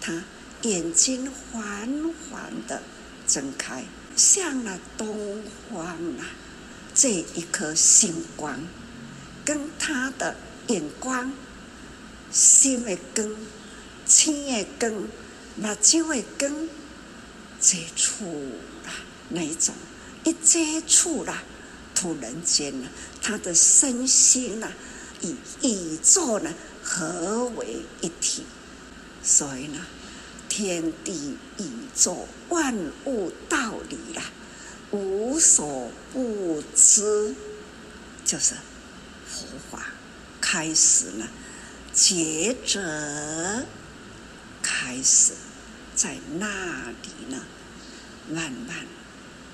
[0.00, 0.24] 它。
[0.62, 2.82] 眼睛缓缓的
[3.28, 3.84] 睁开，
[4.16, 5.40] 向了东
[5.70, 5.86] 方
[6.18, 6.26] 啊！
[6.92, 8.58] 这一颗星光，
[9.44, 10.34] 跟他的
[10.66, 11.32] 眼光、
[12.32, 13.36] 心的光、
[14.48, 15.08] 眼的光、
[15.54, 16.68] 目睭的光
[17.60, 18.24] 接触
[18.84, 18.92] 了，
[19.30, 19.74] 那一种
[20.24, 21.42] 一接触了，
[21.94, 22.88] 突然间呢，
[23.20, 24.72] 他的身心呢，
[25.22, 28.44] 与宇宙呢合为一体，
[29.22, 29.80] 所以呢，
[30.48, 34.22] 天地宇宙万物道理啦，
[34.92, 37.34] 无所不知，
[38.24, 38.54] 就是
[39.26, 39.86] 佛法
[40.40, 41.28] 开始了，
[41.92, 43.66] 觉者
[44.62, 45.32] 开始。
[45.98, 47.42] 在那里呢，
[48.30, 48.86] 慢慢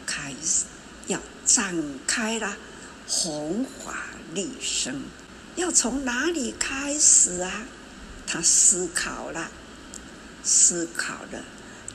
[0.04, 0.66] 开始。
[1.06, 1.74] 要展
[2.06, 2.54] 开了
[3.08, 5.04] 弘法利生，
[5.56, 7.64] 要从哪里开始啊？
[8.26, 9.50] 他思考了，
[10.42, 11.42] 思考了。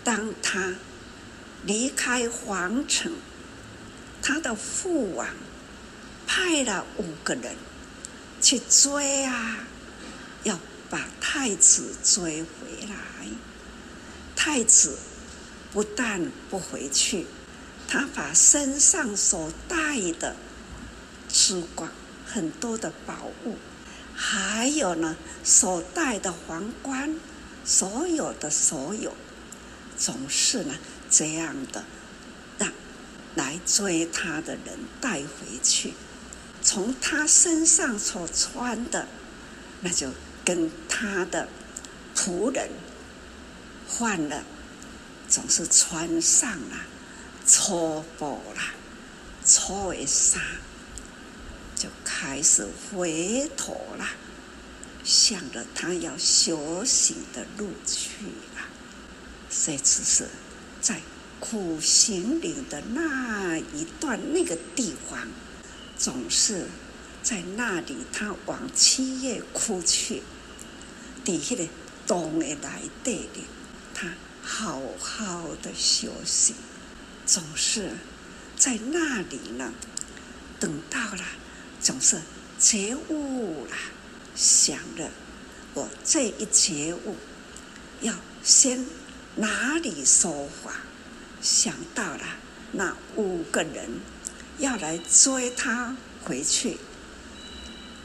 [0.03, 0.73] 当他
[1.63, 3.13] 离开皇城，
[4.19, 5.27] 他的父王
[6.25, 7.55] 派了五个人
[8.41, 9.57] 去追啊，
[10.43, 12.49] 要把太子追回。
[14.41, 14.97] 太子
[15.73, 17.27] 不但不回去。
[17.89, 20.33] 他把身上所带的
[21.27, 21.91] 珠光
[22.25, 23.57] 很多的宝物，
[24.15, 27.17] 还有呢，所戴的皇冠，
[27.65, 29.13] 所有的所有，
[29.97, 30.75] 总是呢
[31.09, 31.83] 这样的，
[32.57, 32.71] 让
[33.35, 35.93] 来追他的人带回去。
[36.61, 39.05] 从他身上所穿的，
[39.81, 40.11] 那就
[40.45, 41.49] 跟他的
[42.15, 42.69] 仆人
[43.89, 44.43] 换了，
[45.27, 46.77] 总是穿上了。
[47.47, 48.73] 初步啦，
[49.43, 50.39] 初一三
[51.75, 54.11] 就开始回头啦，
[55.03, 58.25] 向着他要修行的路去
[58.55, 58.61] 了。
[59.49, 60.29] 这次是
[60.79, 61.01] 在
[61.39, 65.27] 苦行岭的那一段那个地方，
[65.97, 66.67] 总是
[67.23, 70.21] 在那里，他往七月哭去，
[71.25, 71.67] 底下的
[72.05, 73.43] 洞的来对的，
[73.99, 74.07] 他
[74.41, 76.55] 好好的休息。
[77.25, 77.91] 总是
[78.55, 79.73] 在那里呢，
[80.57, 81.25] 等到了，
[81.81, 82.21] 总是
[82.57, 83.75] 觉悟了，
[84.35, 85.11] 想着
[85.73, 87.17] 我这一觉悟，
[87.99, 88.85] 要先
[89.35, 90.71] 哪里说法？
[91.41, 92.23] 想到了
[92.71, 93.99] 那五个人
[94.59, 96.77] 要来追他回去，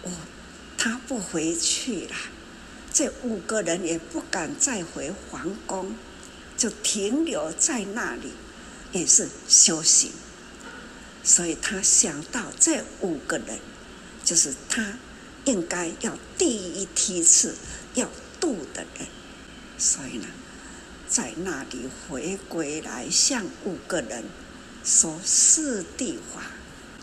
[0.03, 0.11] 我
[0.77, 2.17] 他不回去了，
[2.95, 5.95] 这五个人也不敢再回皇宫，
[6.57, 8.33] 就停留在那里。
[8.93, 10.13] 也是修行，
[11.25, 13.59] 所以他想到这五个人，
[14.25, 14.97] 就是他
[15.47, 17.57] 应该要第一梯次
[17.95, 19.09] 要度的人，
[19.77, 20.29] 所以呢，
[21.09, 24.23] 在那里回归来向五个人
[24.85, 26.53] 说四谛法，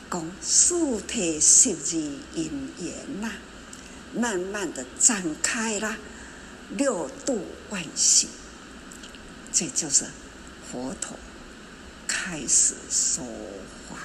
[0.09, 1.99] 讲四谛十二
[2.35, 3.33] 因缘呐，
[4.13, 5.97] 慢慢的展开了
[6.69, 8.29] 六度万行，
[9.51, 10.05] 这就是
[10.71, 11.17] 佛陀。
[12.07, 13.25] 开始说
[13.87, 13.97] 话，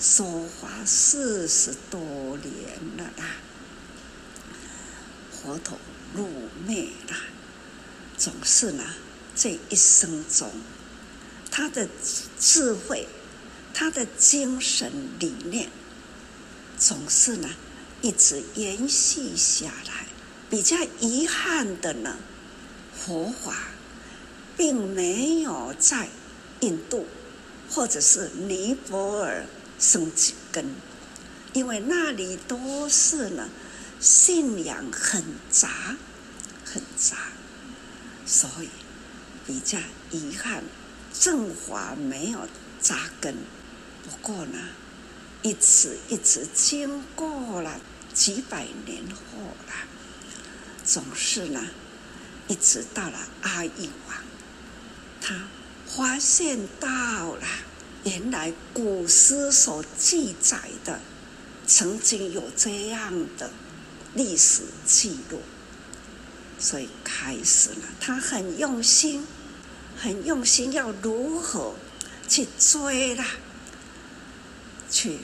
[0.00, 2.00] 说话四十多
[2.38, 3.36] 年了啦。
[5.30, 5.78] 佛陀
[6.14, 6.28] 入
[6.66, 7.16] 灭了，
[8.16, 8.82] 总是呢，
[9.36, 10.50] 这一生中，
[11.50, 11.88] 他的
[12.40, 13.06] 智慧，
[13.72, 14.90] 他的精神
[15.20, 15.68] 理念，
[16.78, 17.48] 总是呢，
[18.06, 20.06] 一直延续下来。
[20.48, 22.16] 比较遗憾的呢，
[22.94, 23.52] 佛法
[24.56, 26.08] 并没有在。
[26.60, 27.06] 印度
[27.68, 29.44] 或者是尼泊尔
[29.78, 30.74] 生几根，
[31.52, 33.50] 因为那里都是呢，
[34.00, 35.96] 信仰很杂
[36.64, 37.16] 很杂，
[38.24, 38.70] 所以
[39.46, 39.78] 比较
[40.10, 40.64] 遗憾，
[41.12, 42.48] 正法没有
[42.80, 43.36] 扎根。
[44.02, 44.58] 不过呢，
[45.42, 47.78] 一直一直经过了
[48.16, 49.74] 几百年后了，
[50.84, 51.60] 总是呢，
[52.48, 54.16] 一直到了阿育王，
[55.20, 55.46] 他。
[55.88, 56.88] 发现到
[57.36, 57.46] 了，
[58.04, 61.00] 原来古诗所记载的，
[61.66, 63.50] 曾经有这样的
[64.12, 65.40] 历史记录，
[66.58, 67.88] 所以开始了。
[67.98, 69.24] 他很用心，
[69.96, 71.76] 很用心，要如何
[72.28, 73.24] 去追啦，
[74.90, 75.20] 去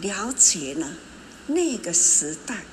[0.00, 0.94] 了解呢？
[1.46, 2.64] 那个时代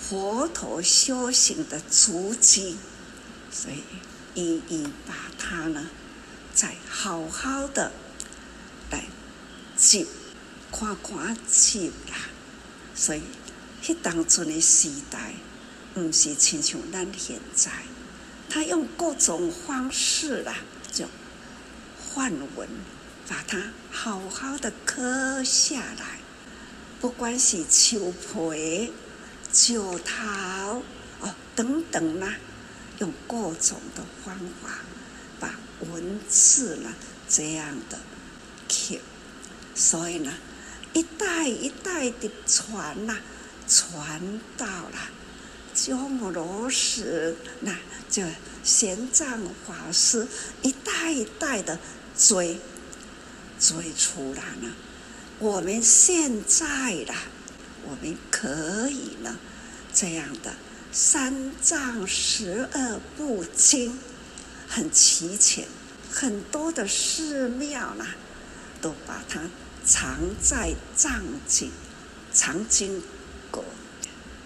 [0.00, 2.76] 佛陀修行的足迹，
[3.50, 3.82] 所以
[4.34, 5.90] 一一把它呢。
[6.54, 7.90] 再好好的
[8.90, 9.06] 来
[9.74, 10.06] 记，
[10.70, 12.16] 看看记啦。
[12.94, 13.22] 所以，
[13.82, 15.34] 迄当阵的时代，
[15.94, 17.70] 不是亲像咱现在，
[18.50, 20.56] 他用各种方式啦，
[20.92, 21.06] 就
[22.14, 22.68] 梵文
[23.26, 26.21] 把它好好的刻下来。
[27.02, 28.92] 不管是树皮、
[29.52, 30.82] 石头
[31.20, 32.36] 哦等等啦，
[33.00, 34.78] 用各种的方法
[35.40, 35.52] 把。
[35.90, 36.94] 文字呢，
[37.28, 37.98] 这样的
[38.68, 39.00] 刻，
[39.74, 40.32] 所以呢，
[40.92, 43.18] 一代一代的传呐，
[43.66, 45.10] 传到了
[45.74, 47.76] 鸠摩罗什，那
[48.08, 48.22] 就
[48.62, 50.28] 玄奘法师
[50.62, 51.76] 一代一代的
[52.16, 52.60] 追
[53.58, 54.72] 追出来了。
[55.42, 56.66] 我们现在
[57.08, 57.16] 啦，
[57.82, 59.36] 我们可以呢，
[59.92, 60.54] 这样的
[60.92, 63.98] 三藏十二部经
[64.68, 65.66] 很齐全，
[66.12, 68.14] 很多的寺庙啦，
[68.80, 69.40] 都把它。
[69.84, 71.72] 藏在藏经、
[72.32, 73.02] 藏经
[73.50, 73.64] 阁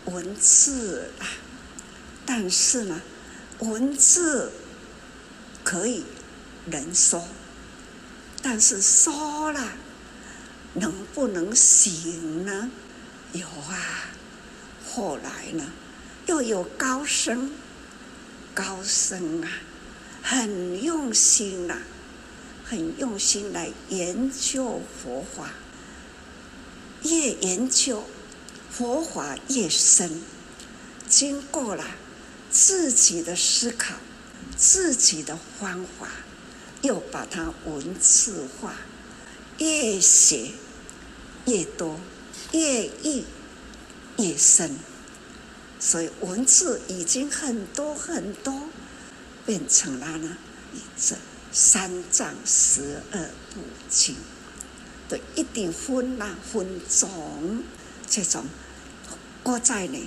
[0.06, 1.28] 文字啊，
[2.24, 3.02] 但是呢，
[3.58, 4.50] 文字
[5.62, 6.06] 可以
[6.64, 7.28] 人说，
[8.40, 9.60] 但是说了
[10.76, 12.70] 能不能行呢？
[13.32, 14.10] 有啊，
[14.88, 15.72] 后来呢，
[16.26, 17.50] 又有高僧，
[18.54, 19.50] 高僧啊，
[20.22, 21.78] 很用心啊。
[22.68, 25.52] 很用心来研究佛法，
[27.04, 28.02] 越研究
[28.72, 30.20] 佛法越深，
[31.08, 31.84] 经过了
[32.50, 33.94] 自己的思考，
[34.56, 36.08] 自己的方法，
[36.82, 38.74] 又把它文字化，
[39.58, 40.50] 越写
[41.46, 41.98] 越多，
[42.52, 43.24] 越译
[44.18, 44.76] 越深，
[45.80, 48.68] 所以文字已经很多很多，
[49.44, 50.36] 变成了呢
[50.96, 51.16] 这。
[51.52, 53.18] 三藏十二
[53.54, 54.14] 部经，
[55.08, 57.62] 对，一定分呐分种，
[58.06, 58.44] 这种
[59.42, 59.98] 我在呢，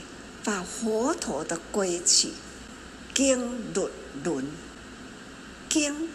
[0.44, 2.34] 把佛陀的规矩
[3.16, 3.90] 经律
[4.24, 4.46] 论。
[5.70, 6.10] 经，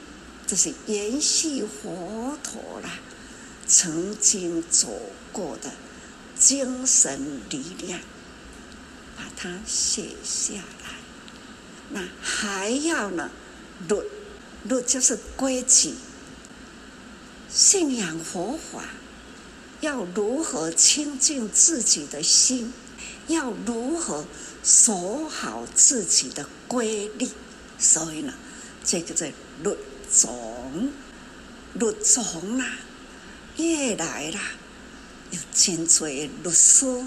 [0.47, 2.91] 就是延续佛陀啦。
[3.77, 4.89] 曾经走
[5.33, 5.73] 过的
[6.39, 7.99] 精神力量，
[9.17, 10.95] 把它写下来。
[11.91, 13.29] 那还要呢
[13.89, 13.97] 律。
[14.63, 15.93] 律就是规矩，
[17.51, 18.85] 信仰佛法
[19.83, 22.73] 要如何清净自己的心，
[23.27, 24.25] 要如何
[24.63, 27.29] 守好自己的规律。
[27.79, 28.33] 所以呢，
[28.83, 29.77] 这个在律
[30.11, 30.91] 宗，
[31.75, 32.79] 律宗啊，
[33.57, 34.41] 越来啦，
[35.31, 37.05] 有真多律师，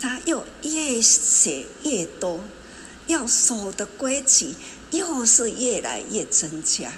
[0.00, 2.44] 他又越写越多，
[3.06, 4.54] 要守的规矩。
[4.90, 6.90] 又是越来越增加，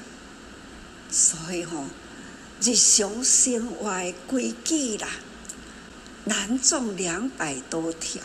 [1.11, 1.87] 所以吼，
[2.63, 5.09] 日常生活规矩啦，
[6.25, 8.23] 男众两百多条，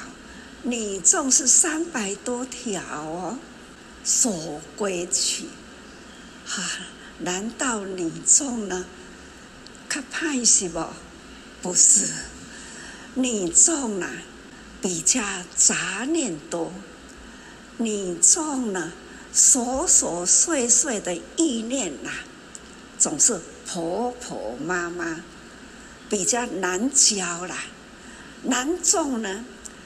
[0.62, 3.40] 女众是三百多条哦，
[4.04, 5.46] 守规矩，
[6.46, 6.64] 哈，
[7.18, 8.86] 难道女众呢？
[9.96, 10.86] 较歹是不？
[11.62, 12.12] 不是，
[13.14, 14.10] 女众啊，
[14.82, 15.22] 比较
[15.56, 16.74] 杂念多，
[17.78, 18.92] 女众呢？
[19.34, 22.10] 琐琐碎碎的意念呐、
[22.98, 25.24] 总是婆婆妈妈
[26.10, 27.64] 比较难教啦。
[28.44, 29.46] 男众呢，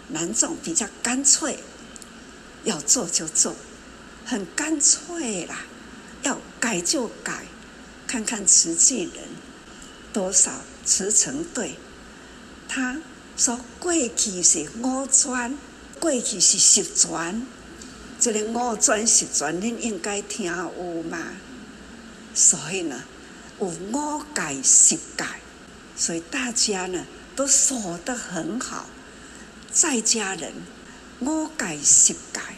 [0.10, 1.58] 男众比较干脆，
[2.64, 3.56] 要做就做，
[4.26, 5.66] 很干脆啦。
[6.22, 7.46] 要改就改，
[8.06, 9.29] 看看实际人
[10.20, 10.52] 多少
[10.84, 11.78] 慈诚对。
[12.68, 12.98] 他
[13.38, 15.58] 说过去是五传，
[15.98, 17.42] 过去是十传。
[18.20, 21.20] 这个五传十传，恁应该听有嘛？
[22.36, 23.02] 所以呢，
[23.62, 25.40] 有五改十改，
[25.96, 28.88] 所以大家呢都说得很好。
[29.72, 30.52] 在家人
[31.22, 32.56] 五改十改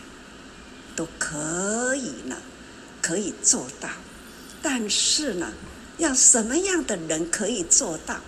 [0.95, 2.35] 都可以呢，
[3.03, 3.87] 可以做到。
[4.63, 5.53] 但是呢，
[6.01, 8.19] 要什么样的人可以做到？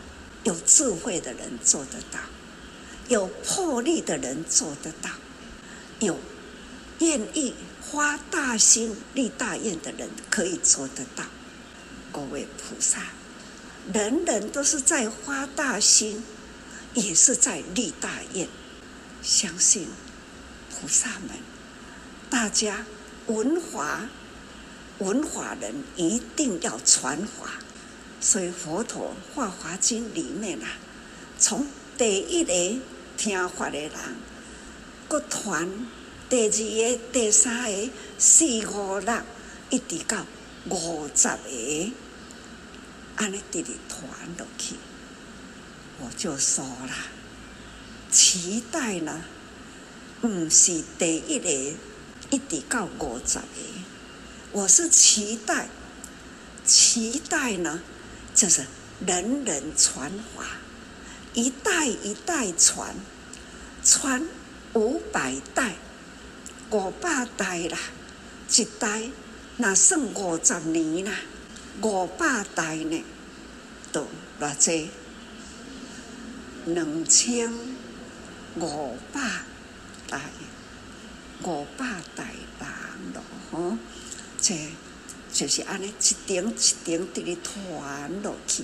[0.44, 2.20] 有智慧的人做得到，
[3.08, 5.10] 有魄力的人做得到，
[6.00, 6.20] 有。
[7.00, 11.26] 愿意花大心立大愿的人可以做得到。
[12.12, 13.02] 各位菩萨，
[13.92, 16.24] 人人都是在花大心，
[16.94, 18.48] 也是在立大愿。
[19.22, 19.88] 相信
[20.70, 21.32] 菩萨们，
[22.30, 22.86] 大家
[23.26, 24.08] 文华
[25.00, 27.60] 文华人一定要传法。
[28.24, 30.78] 所以佛陀《法华经》里面啊，
[31.38, 31.68] 从
[31.98, 32.80] 第一个
[33.18, 33.92] 听法的人，
[35.10, 35.70] 各传。
[36.30, 39.22] 第二个、第三个、四五六，
[39.70, 40.26] 一直到
[40.70, 41.92] 五十个，
[43.18, 44.08] 安尼直直传
[44.38, 44.76] 落去，
[46.00, 46.96] 我就说了，
[48.10, 49.26] 期待呢，
[50.22, 51.50] 毋是第一个
[52.32, 53.46] 一直到五十个，
[54.54, 55.68] 我是期待，
[56.66, 57.82] 期待呢，
[58.34, 58.66] 就是
[59.06, 60.46] 人人传法，
[61.34, 62.96] 一代一代传，
[63.84, 64.28] 传
[64.74, 65.76] 五百代。
[66.72, 67.78] 五百代啦，
[68.50, 69.04] 一代
[69.58, 71.12] 那算五十年啦，
[71.84, 73.04] 五百代呢，
[73.92, 74.08] 都
[74.40, 74.90] 偌济，
[76.66, 77.54] 两千
[78.56, 79.22] 五百
[80.10, 80.20] 代
[81.44, 83.22] 五百代人咯，
[83.52, 83.78] 吼，
[84.42, 84.56] 这
[85.34, 88.64] 就是安尼一点一点地哩传落去。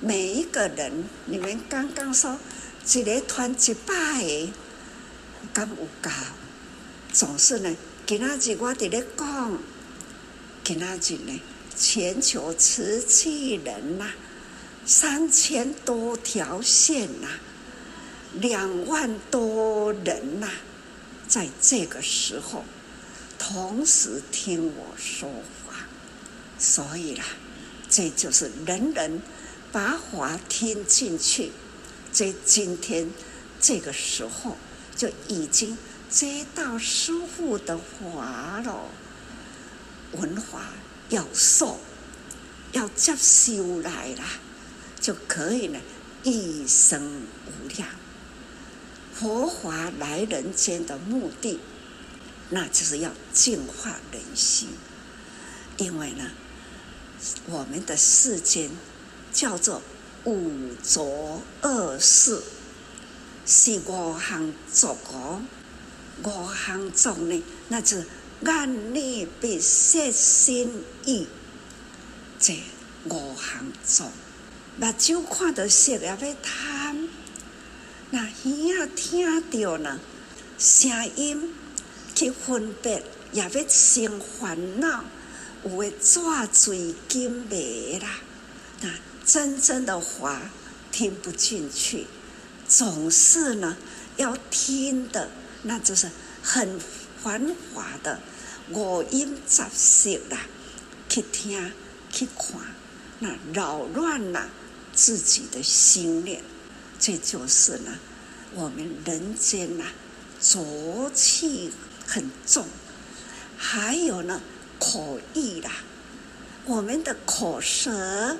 [0.00, 2.38] 每一个人，你们刚刚说
[2.94, 4.48] 一个传一百个，
[5.52, 6.10] 敢有够？
[7.12, 7.76] 总是呢，
[8.06, 9.58] 今仔日我伫咧讲，
[10.62, 11.42] 今仔日呢，
[11.76, 14.14] 全球瓷器人呐、啊，
[14.86, 17.40] 三千多条线呐、啊，
[18.34, 20.52] 两万多人呐、啊，
[21.26, 22.64] 在这个时候
[23.38, 25.28] 同时听我说，
[26.60, 27.24] 所以啦，
[27.88, 29.20] 这就是人人。
[29.72, 31.52] 把话听进去，
[32.10, 33.08] 在今天
[33.60, 34.56] 这个时候
[34.96, 38.86] 就已经接到师父的话了。
[40.14, 40.72] 文化
[41.08, 41.78] 要受，
[42.72, 44.24] 要接受来了，
[45.00, 45.78] 就可以呢，
[46.24, 47.88] 一生无量。
[49.14, 51.60] 佛法来人间的目的，
[52.48, 54.70] 那就是要净化人心，
[55.76, 56.32] 因为呢，
[57.46, 58.70] 我们的世间。
[59.32, 59.80] 叫做
[60.24, 62.42] 五浊恶世，
[63.46, 65.40] 是五行作哦。
[66.24, 68.06] 五行浊呢，那就是
[68.40, 71.28] 眼耳鼻舌身意，
[72.40, 72.60] 这
[73.04, 74.10] 五行浊。
[74.76, 77.08] 目睭看到色也要贪，
[78.10, 80.00] 那耳仔听到呢
[80.58, 81.54] 声音
[82.16, 83.00] 去分别
[83.30, 85.04] 也要生烦恼，
[85.64, 86.20] 有诶纸
[86.52, 88.08] 醉金迷啦，
[88.82, 88.90] 那。
[89.22, 90.40] 真正的话
[90.90, 92.06] 听不进去，
[92.66, 93.76] 总是呢
[94.16, 95.30] 要听的，
[95.62, 96.10] 那就是
[96.42, 96.80] 很
[97.22, 98.18] 繁华的
[98.72, 100.46] 五音杂色啦，
[101.08, 101.72] 去听
[102.10, 102.60] 去看，
[103.20, 104.48] 那扰乱了
[104.92, 106.42] 自己的心念，
[106.98, 107.96] 这就是呢
[108.56, 109.84] 我们人间呐
[110.40, 111.70] 浊气
[112.04, 112.66] 很重，
[113.56, 114.42] 还有呢
[114.80, 115.70] 口意啦，
[116.64, 118.36] 我们的口舌。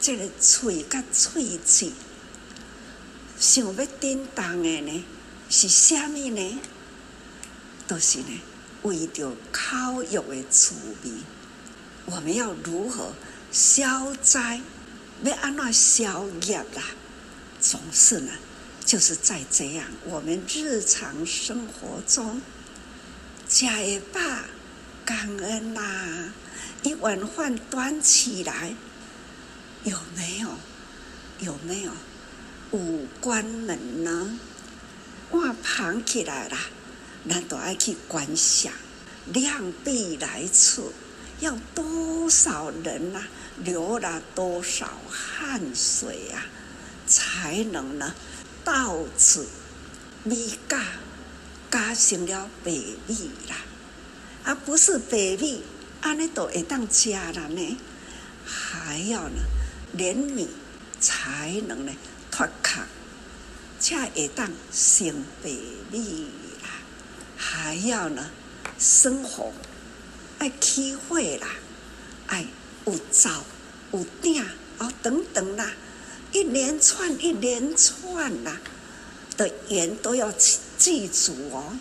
[0.00, 1.92] 这个嘴甲嘴齿，
[3.38, 5.04] 想要叮当的呢，
[5.48, 6.58] 是虾米呢？
[7.86, 8.40] 都、是呢，
[8.82, 10.74] 为着口欲的滋
[11.04, 11.12] 味。
[12.06, 13.12] 我们要如何
[13.52, 14.60] 消灾？
[15.22, 16.82] 要安怎消业啦？
[17.60, 18.32] 总是呢，
[18.84, 22.42] 就是在这样我们日常生活中，
[23.48, 24.20] 吃一饱
[25.04, 26.32] 感恩呐、
[26.82, 28.74] 一碗饭端起来。
[29.84, 30.48] 有没有？
[31.40, 31.92] 有没有？
[32.70, 34.38] 五关门呢？
[35.30, 36.56] 我盘起来了，
[37.24, 38.72] 那都爱去观想，
[39.26, 40.92] 量必来处，
[41.40, 43.24] 要多少人呐、
[43.58, 46.46] 流了多少汗水啊？
[47.06, 48.14] 才能呢？
[48.64, 49.48] 到此
[50.22, 50.80] 米加
[51.70, 53.14] 加成了百味
[53.48, 53.56] 啦，
[54.44, 55.60] 而、啊、不是百味，
[56.00, 57.78] 安尼都会当吃了呢？
[58.44, 59.40] 还要呢？
[59.92, 60.48] 连米
[61.00, 61.92] 才能呢
[62.30, 62.80] 脱壳，
[63.78, 65.50] 才会当生百
[65.92, 65.98] 味
[66.62, 66.70] 啦。
[67.36, 68.30] 还要呢
[68.78, 69.52] 生活，
[70.38, 71.46] 爱起火啦，
[72.26, 72.46] 爱
[72.86, 73.44] 有灶
[73.92, 74.44] 有鼎
[74.78, 75.70] 哦等等啦，
[76.32, 78.58] 一连串一连串啦
[79.36, 80.32] 的缘都要
[80.78, 81.76] 记住哦。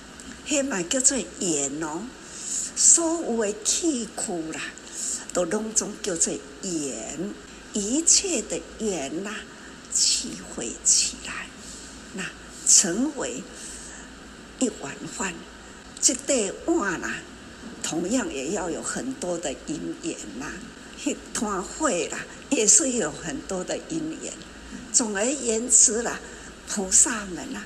[0.48, 2.04] 迄嘛叫做缘哦，
[2.76, 4.62] 所有的气苦啦，
[5.34, 6.34] 都拢总叫做
[6.64, 7.34] 缘。
[7.74, 9.38] 一切的缘呐、啊，
[9.94, 11.48] 聚会起来，
[12.14, 12.26] 那
[12.68, 13.42] 成为
[14.60, 15.34] 一碗饭。
[16.02, 17.16] 这对碗啦，
[17.82, 20.52] 同样也要有很多的因缘呐。
[21.06, 24.34] 一团火啦，也是有很多的因缘。
[24.92, 26.20] 总而言之啦，
[26.68, 27.64] 菩萨们呐，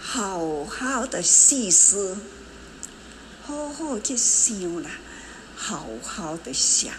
[0.00, 2.16] 好好的细思，
[3.46, 4.90] 好好去想啦，
[5.54, 6.92] 好好的想。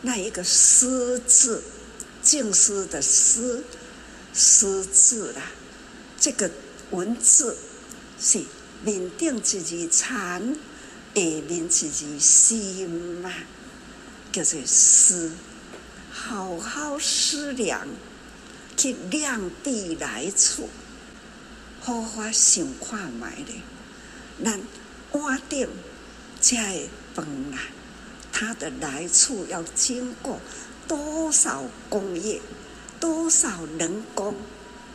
[0.00, 1.62] 那一个“思”字，
[2.22, 3.62] 静思的“思”，
[4.32, 5.42] 思字啦，
[6.18, 6.50] 这个
[6.90, 7.58] 文字
[8.18, 8.42] 是
[8.82, 10.54] 面顶一字禅，
[11.14, 12.88] 下面一字心
[13.20, 13.30] 嘛，
[14.32, 15.32] 叫做思。
[16.10, 17.86] 好好思量，
[18.74, 20.70] 去量地来处，
[21.82, 23.60] 好好想看觅咧，
[24.42, 24.58] 咱
[25.12, 25.68] 碗顶
[26.40, 27.58] 才会饭啦。
[28.32, 30.40] 它的来处要经过
[30.88, 32.40] 多少工业，
[32.98, 34.34] 多少人工，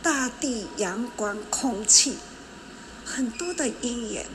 [0.02, 2.16] 大地、阳光、空气，
[3.04, 4.26] 很多的因缘，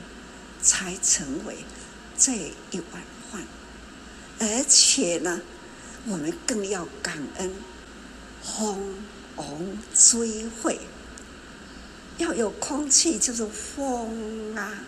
[0.60, 1.58] 才成为
[2.18, 2.32] 这
[2.70, 3.42] 一碗饭。
[4.40, 5.40] 而且呢，
[6.06, 7.52] 我们更要感恩
[8.42, 8.96] 风
[9.36, 9.46] 王
[9.94, 10.80] 追会，
[12.18, 14.82] 要有空气就是风啊，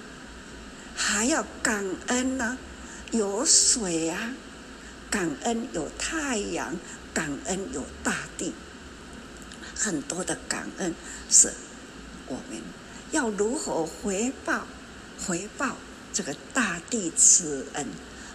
[0.96, 2.56] 还要感恩呢、
[3.12, 4.32] 有水啊，
[5.10, 6.74] 感恩有太阳，
[7.12, 8.54] 感恩有大地，
[9.74, 10.94] 很多的感恩
[11.28, 11.52] 是
[12.26, 12.60] 我们
[13.12, 14.66] 要如何回报？
[15.24, 15.76] 回报
[16.12, 17.86] 这个大地之恩，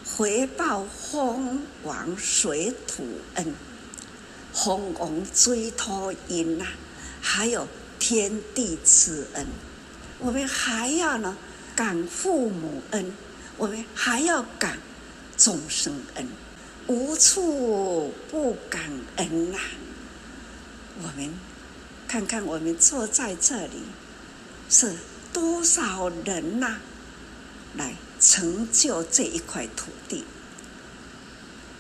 [0.06, 3.04] 回报风王水土
[3.36, 3.54] 恩。
[4.54, 6.66] 风王追托因呐，
[7.22, 7.68] 还有
[8.00, 9.48] 天地之恩，
[10.20, 11.38] 我们还要呢
[11.76, 13.14] 感父母恩，
[13.58, 14.78] 我们还要感
[15.38, 16.28] 众生恩，
[16.88, 18.82] 无处不感
[19.18, 19.58] 恩呐、
[21.02, 21.34] 我们
[22.08, 23.82] 看看，我们坐在这里，
[24.70, 24.96] 是
[25.34, 26.78] 多少人呐、
[27.76, 30.24] 来成就这一块土地。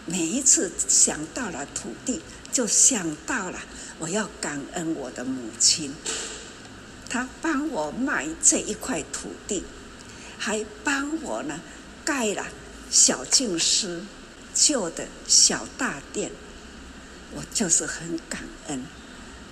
[0.06, 2.22] 每一次想到了土地。
[2.52, 3.58] 就想到了，
[3.98, 5.96] 我要感恩我的母亲，
[7.10, 9.64] 她帮我买这一块土地，
[10.42, 11.62] 还帮我呢
[12.04, 12.44] 盖了
[12.90, 14.04] 小静思
[14.56, 16.32] 旧的小大殿，
[17.36, 18.84] 我就是很感恩。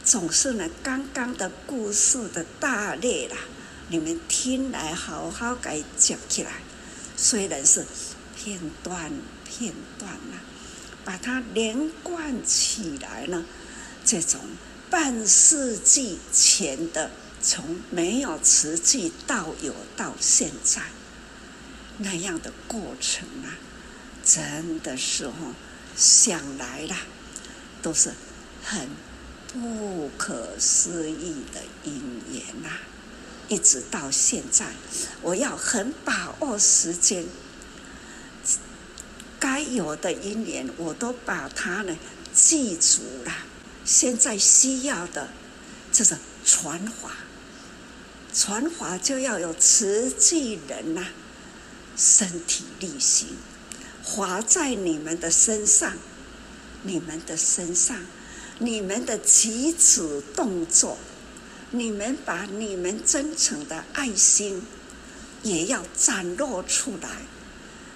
[0.04, 3.38] 总是呢，刚刚的故事的大略啦，
[3.90, 6.54] 你们听来好好给讲起来，
[7.16, 7.86] 虽然是
[8.36, 9.12] 片段
[9.46, 10.42] 片段啦。
[11.06, 13.46] 把它连贯起来呢，
[14.04, 14.40] 这种
[14.90, 17.10] 半世纪前的，
[17.42, 20.82] 从没有慈济到有到现在
[21.98, 23.58] 那样的过程啊，
[24.24, 25.34] 真的是哦，
[25.96, 26.98] 想来啦
[27.82, 28.14] 都是
[28.64, 28.90] 很
[29.54, 32.70] 不可思议的因缘呐，
[33.48, 34.68] 一直到现在，
[35.22, 37.26] 我要很把握时间。
[39.40, 41.98] 该有的因缘，我都把它呢
[42.34, 43.32] 记住了。
[43.86, 45.30] 现在需要的，
[45.92, 47.12] 就是传法。
[48.34, 51.08] 传法就要有慈济人呐、
[51.98, 53.28] 身体力行，
[54.04, 55.94] 华在你们的身上，
[56.84, 57.98] 你们的身上，
[58.60, 60.98] 你们的举止动作，
[61.72, 64.62] 你们把你们真诚的爱心，
[65.44, 67.10] 也要展露出来，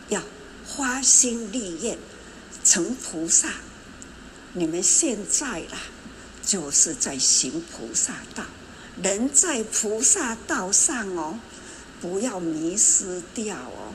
[0.10, 0.22] 要。
[0.66, 1.98] 花心立业，
[2.64, 3.50] 成菩萨。
[4.54, 5.78] 你们现在啦，
[6.44, 8.46] 就是在行菩萨道，
[9.02, 11.40] 人在菩萨道上哦，
[12.02, 13.94] 不要迷失掉哦。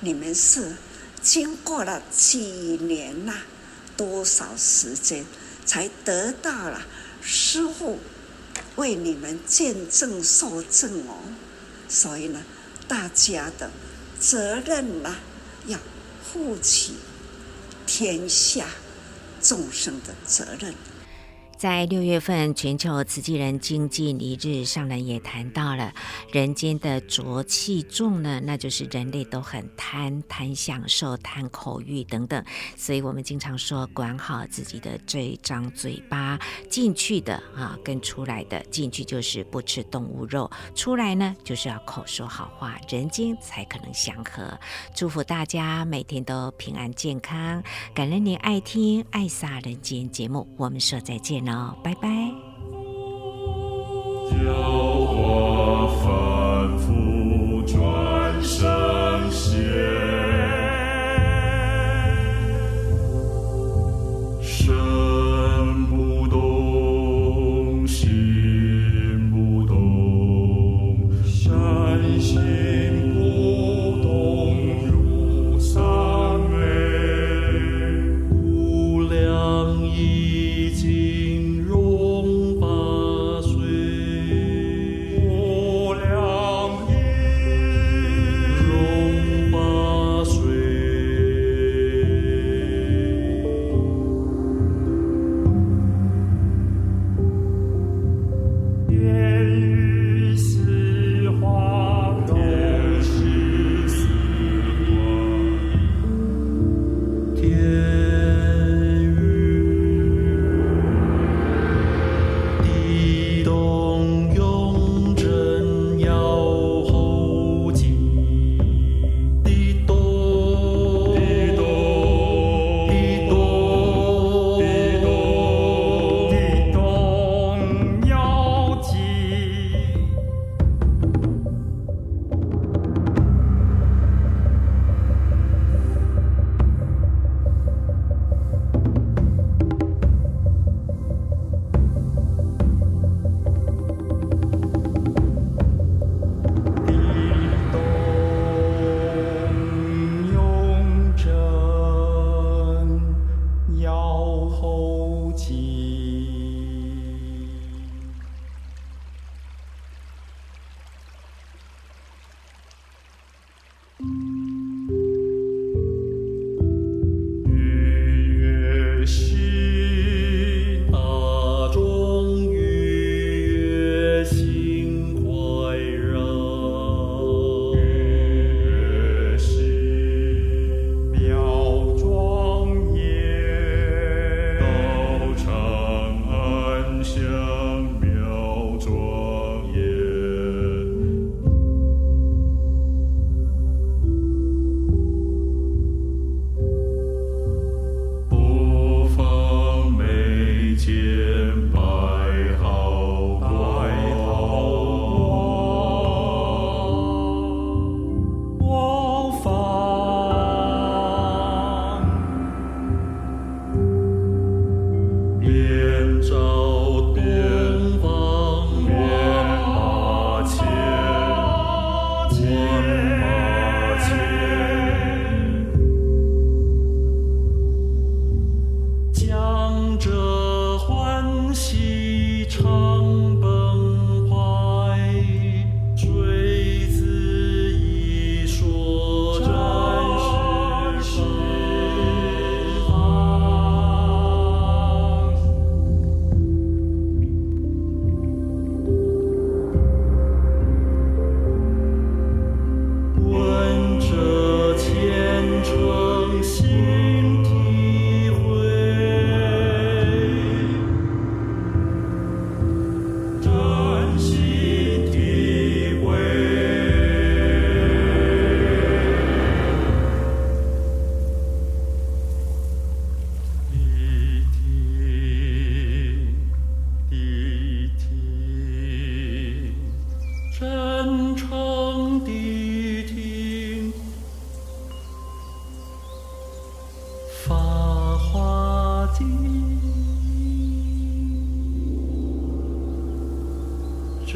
[0.00, 0.76] 你们是
[1.22, 3.34] 经过了几年呐，
[3.96, 5.24] 多少时间
[5.66, 6.80] 才得到了
[7.20, 7.98] 师父
[8.76, 11.16] 为你们见证受证哦？
[11.88, 12.42] 所以呢，
[12.86, 13.70] 大家的
[14.18, 15.16] 责任呐，
[15.66, 15.78] 要。
[16.30, 16.92] 负起
[17.86, 18.66] 天下
[19.40, 20.74] 众生的责任。
[21.58, 25.92] 在六月份全球慈济人经济一日，上人也谈到了
[26.30, 32.44] 人间的浊气重呢，那就是人类都很贪贪享受、贪口欲等等，
[32.76, 36.38] 所以我们经常说管好自己的这一张嘴巴，
[36.70, 44.56] 进去的啊跟出来的，进去就是不吃动物肉，出来呢就是要口说好话，人间才可能祥和。
[44.94, 47.60] 祝福大家每天都平安健康，
[47.92, 51.47] 感恩您爱听爱撒人间节目，我们说再见。
[51.48, 52.08] 好，拜拜。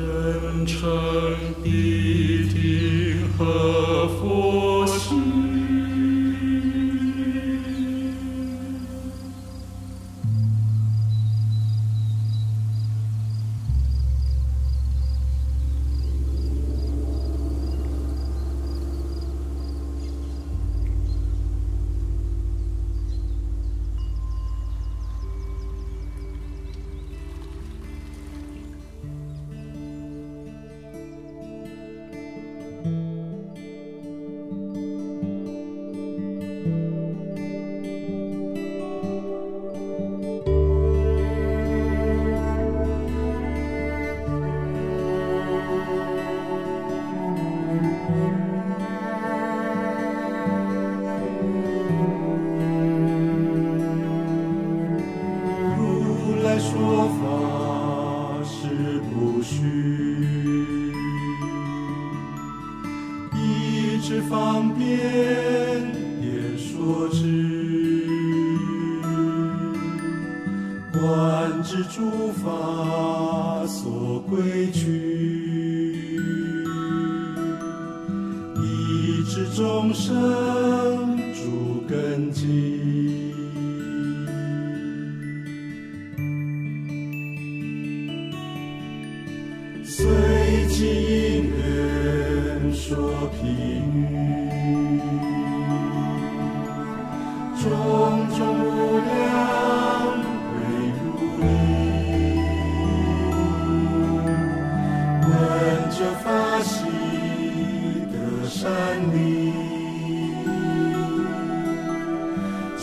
[0.03, 0.91] 真诚
[1.63, 3.82] 地听和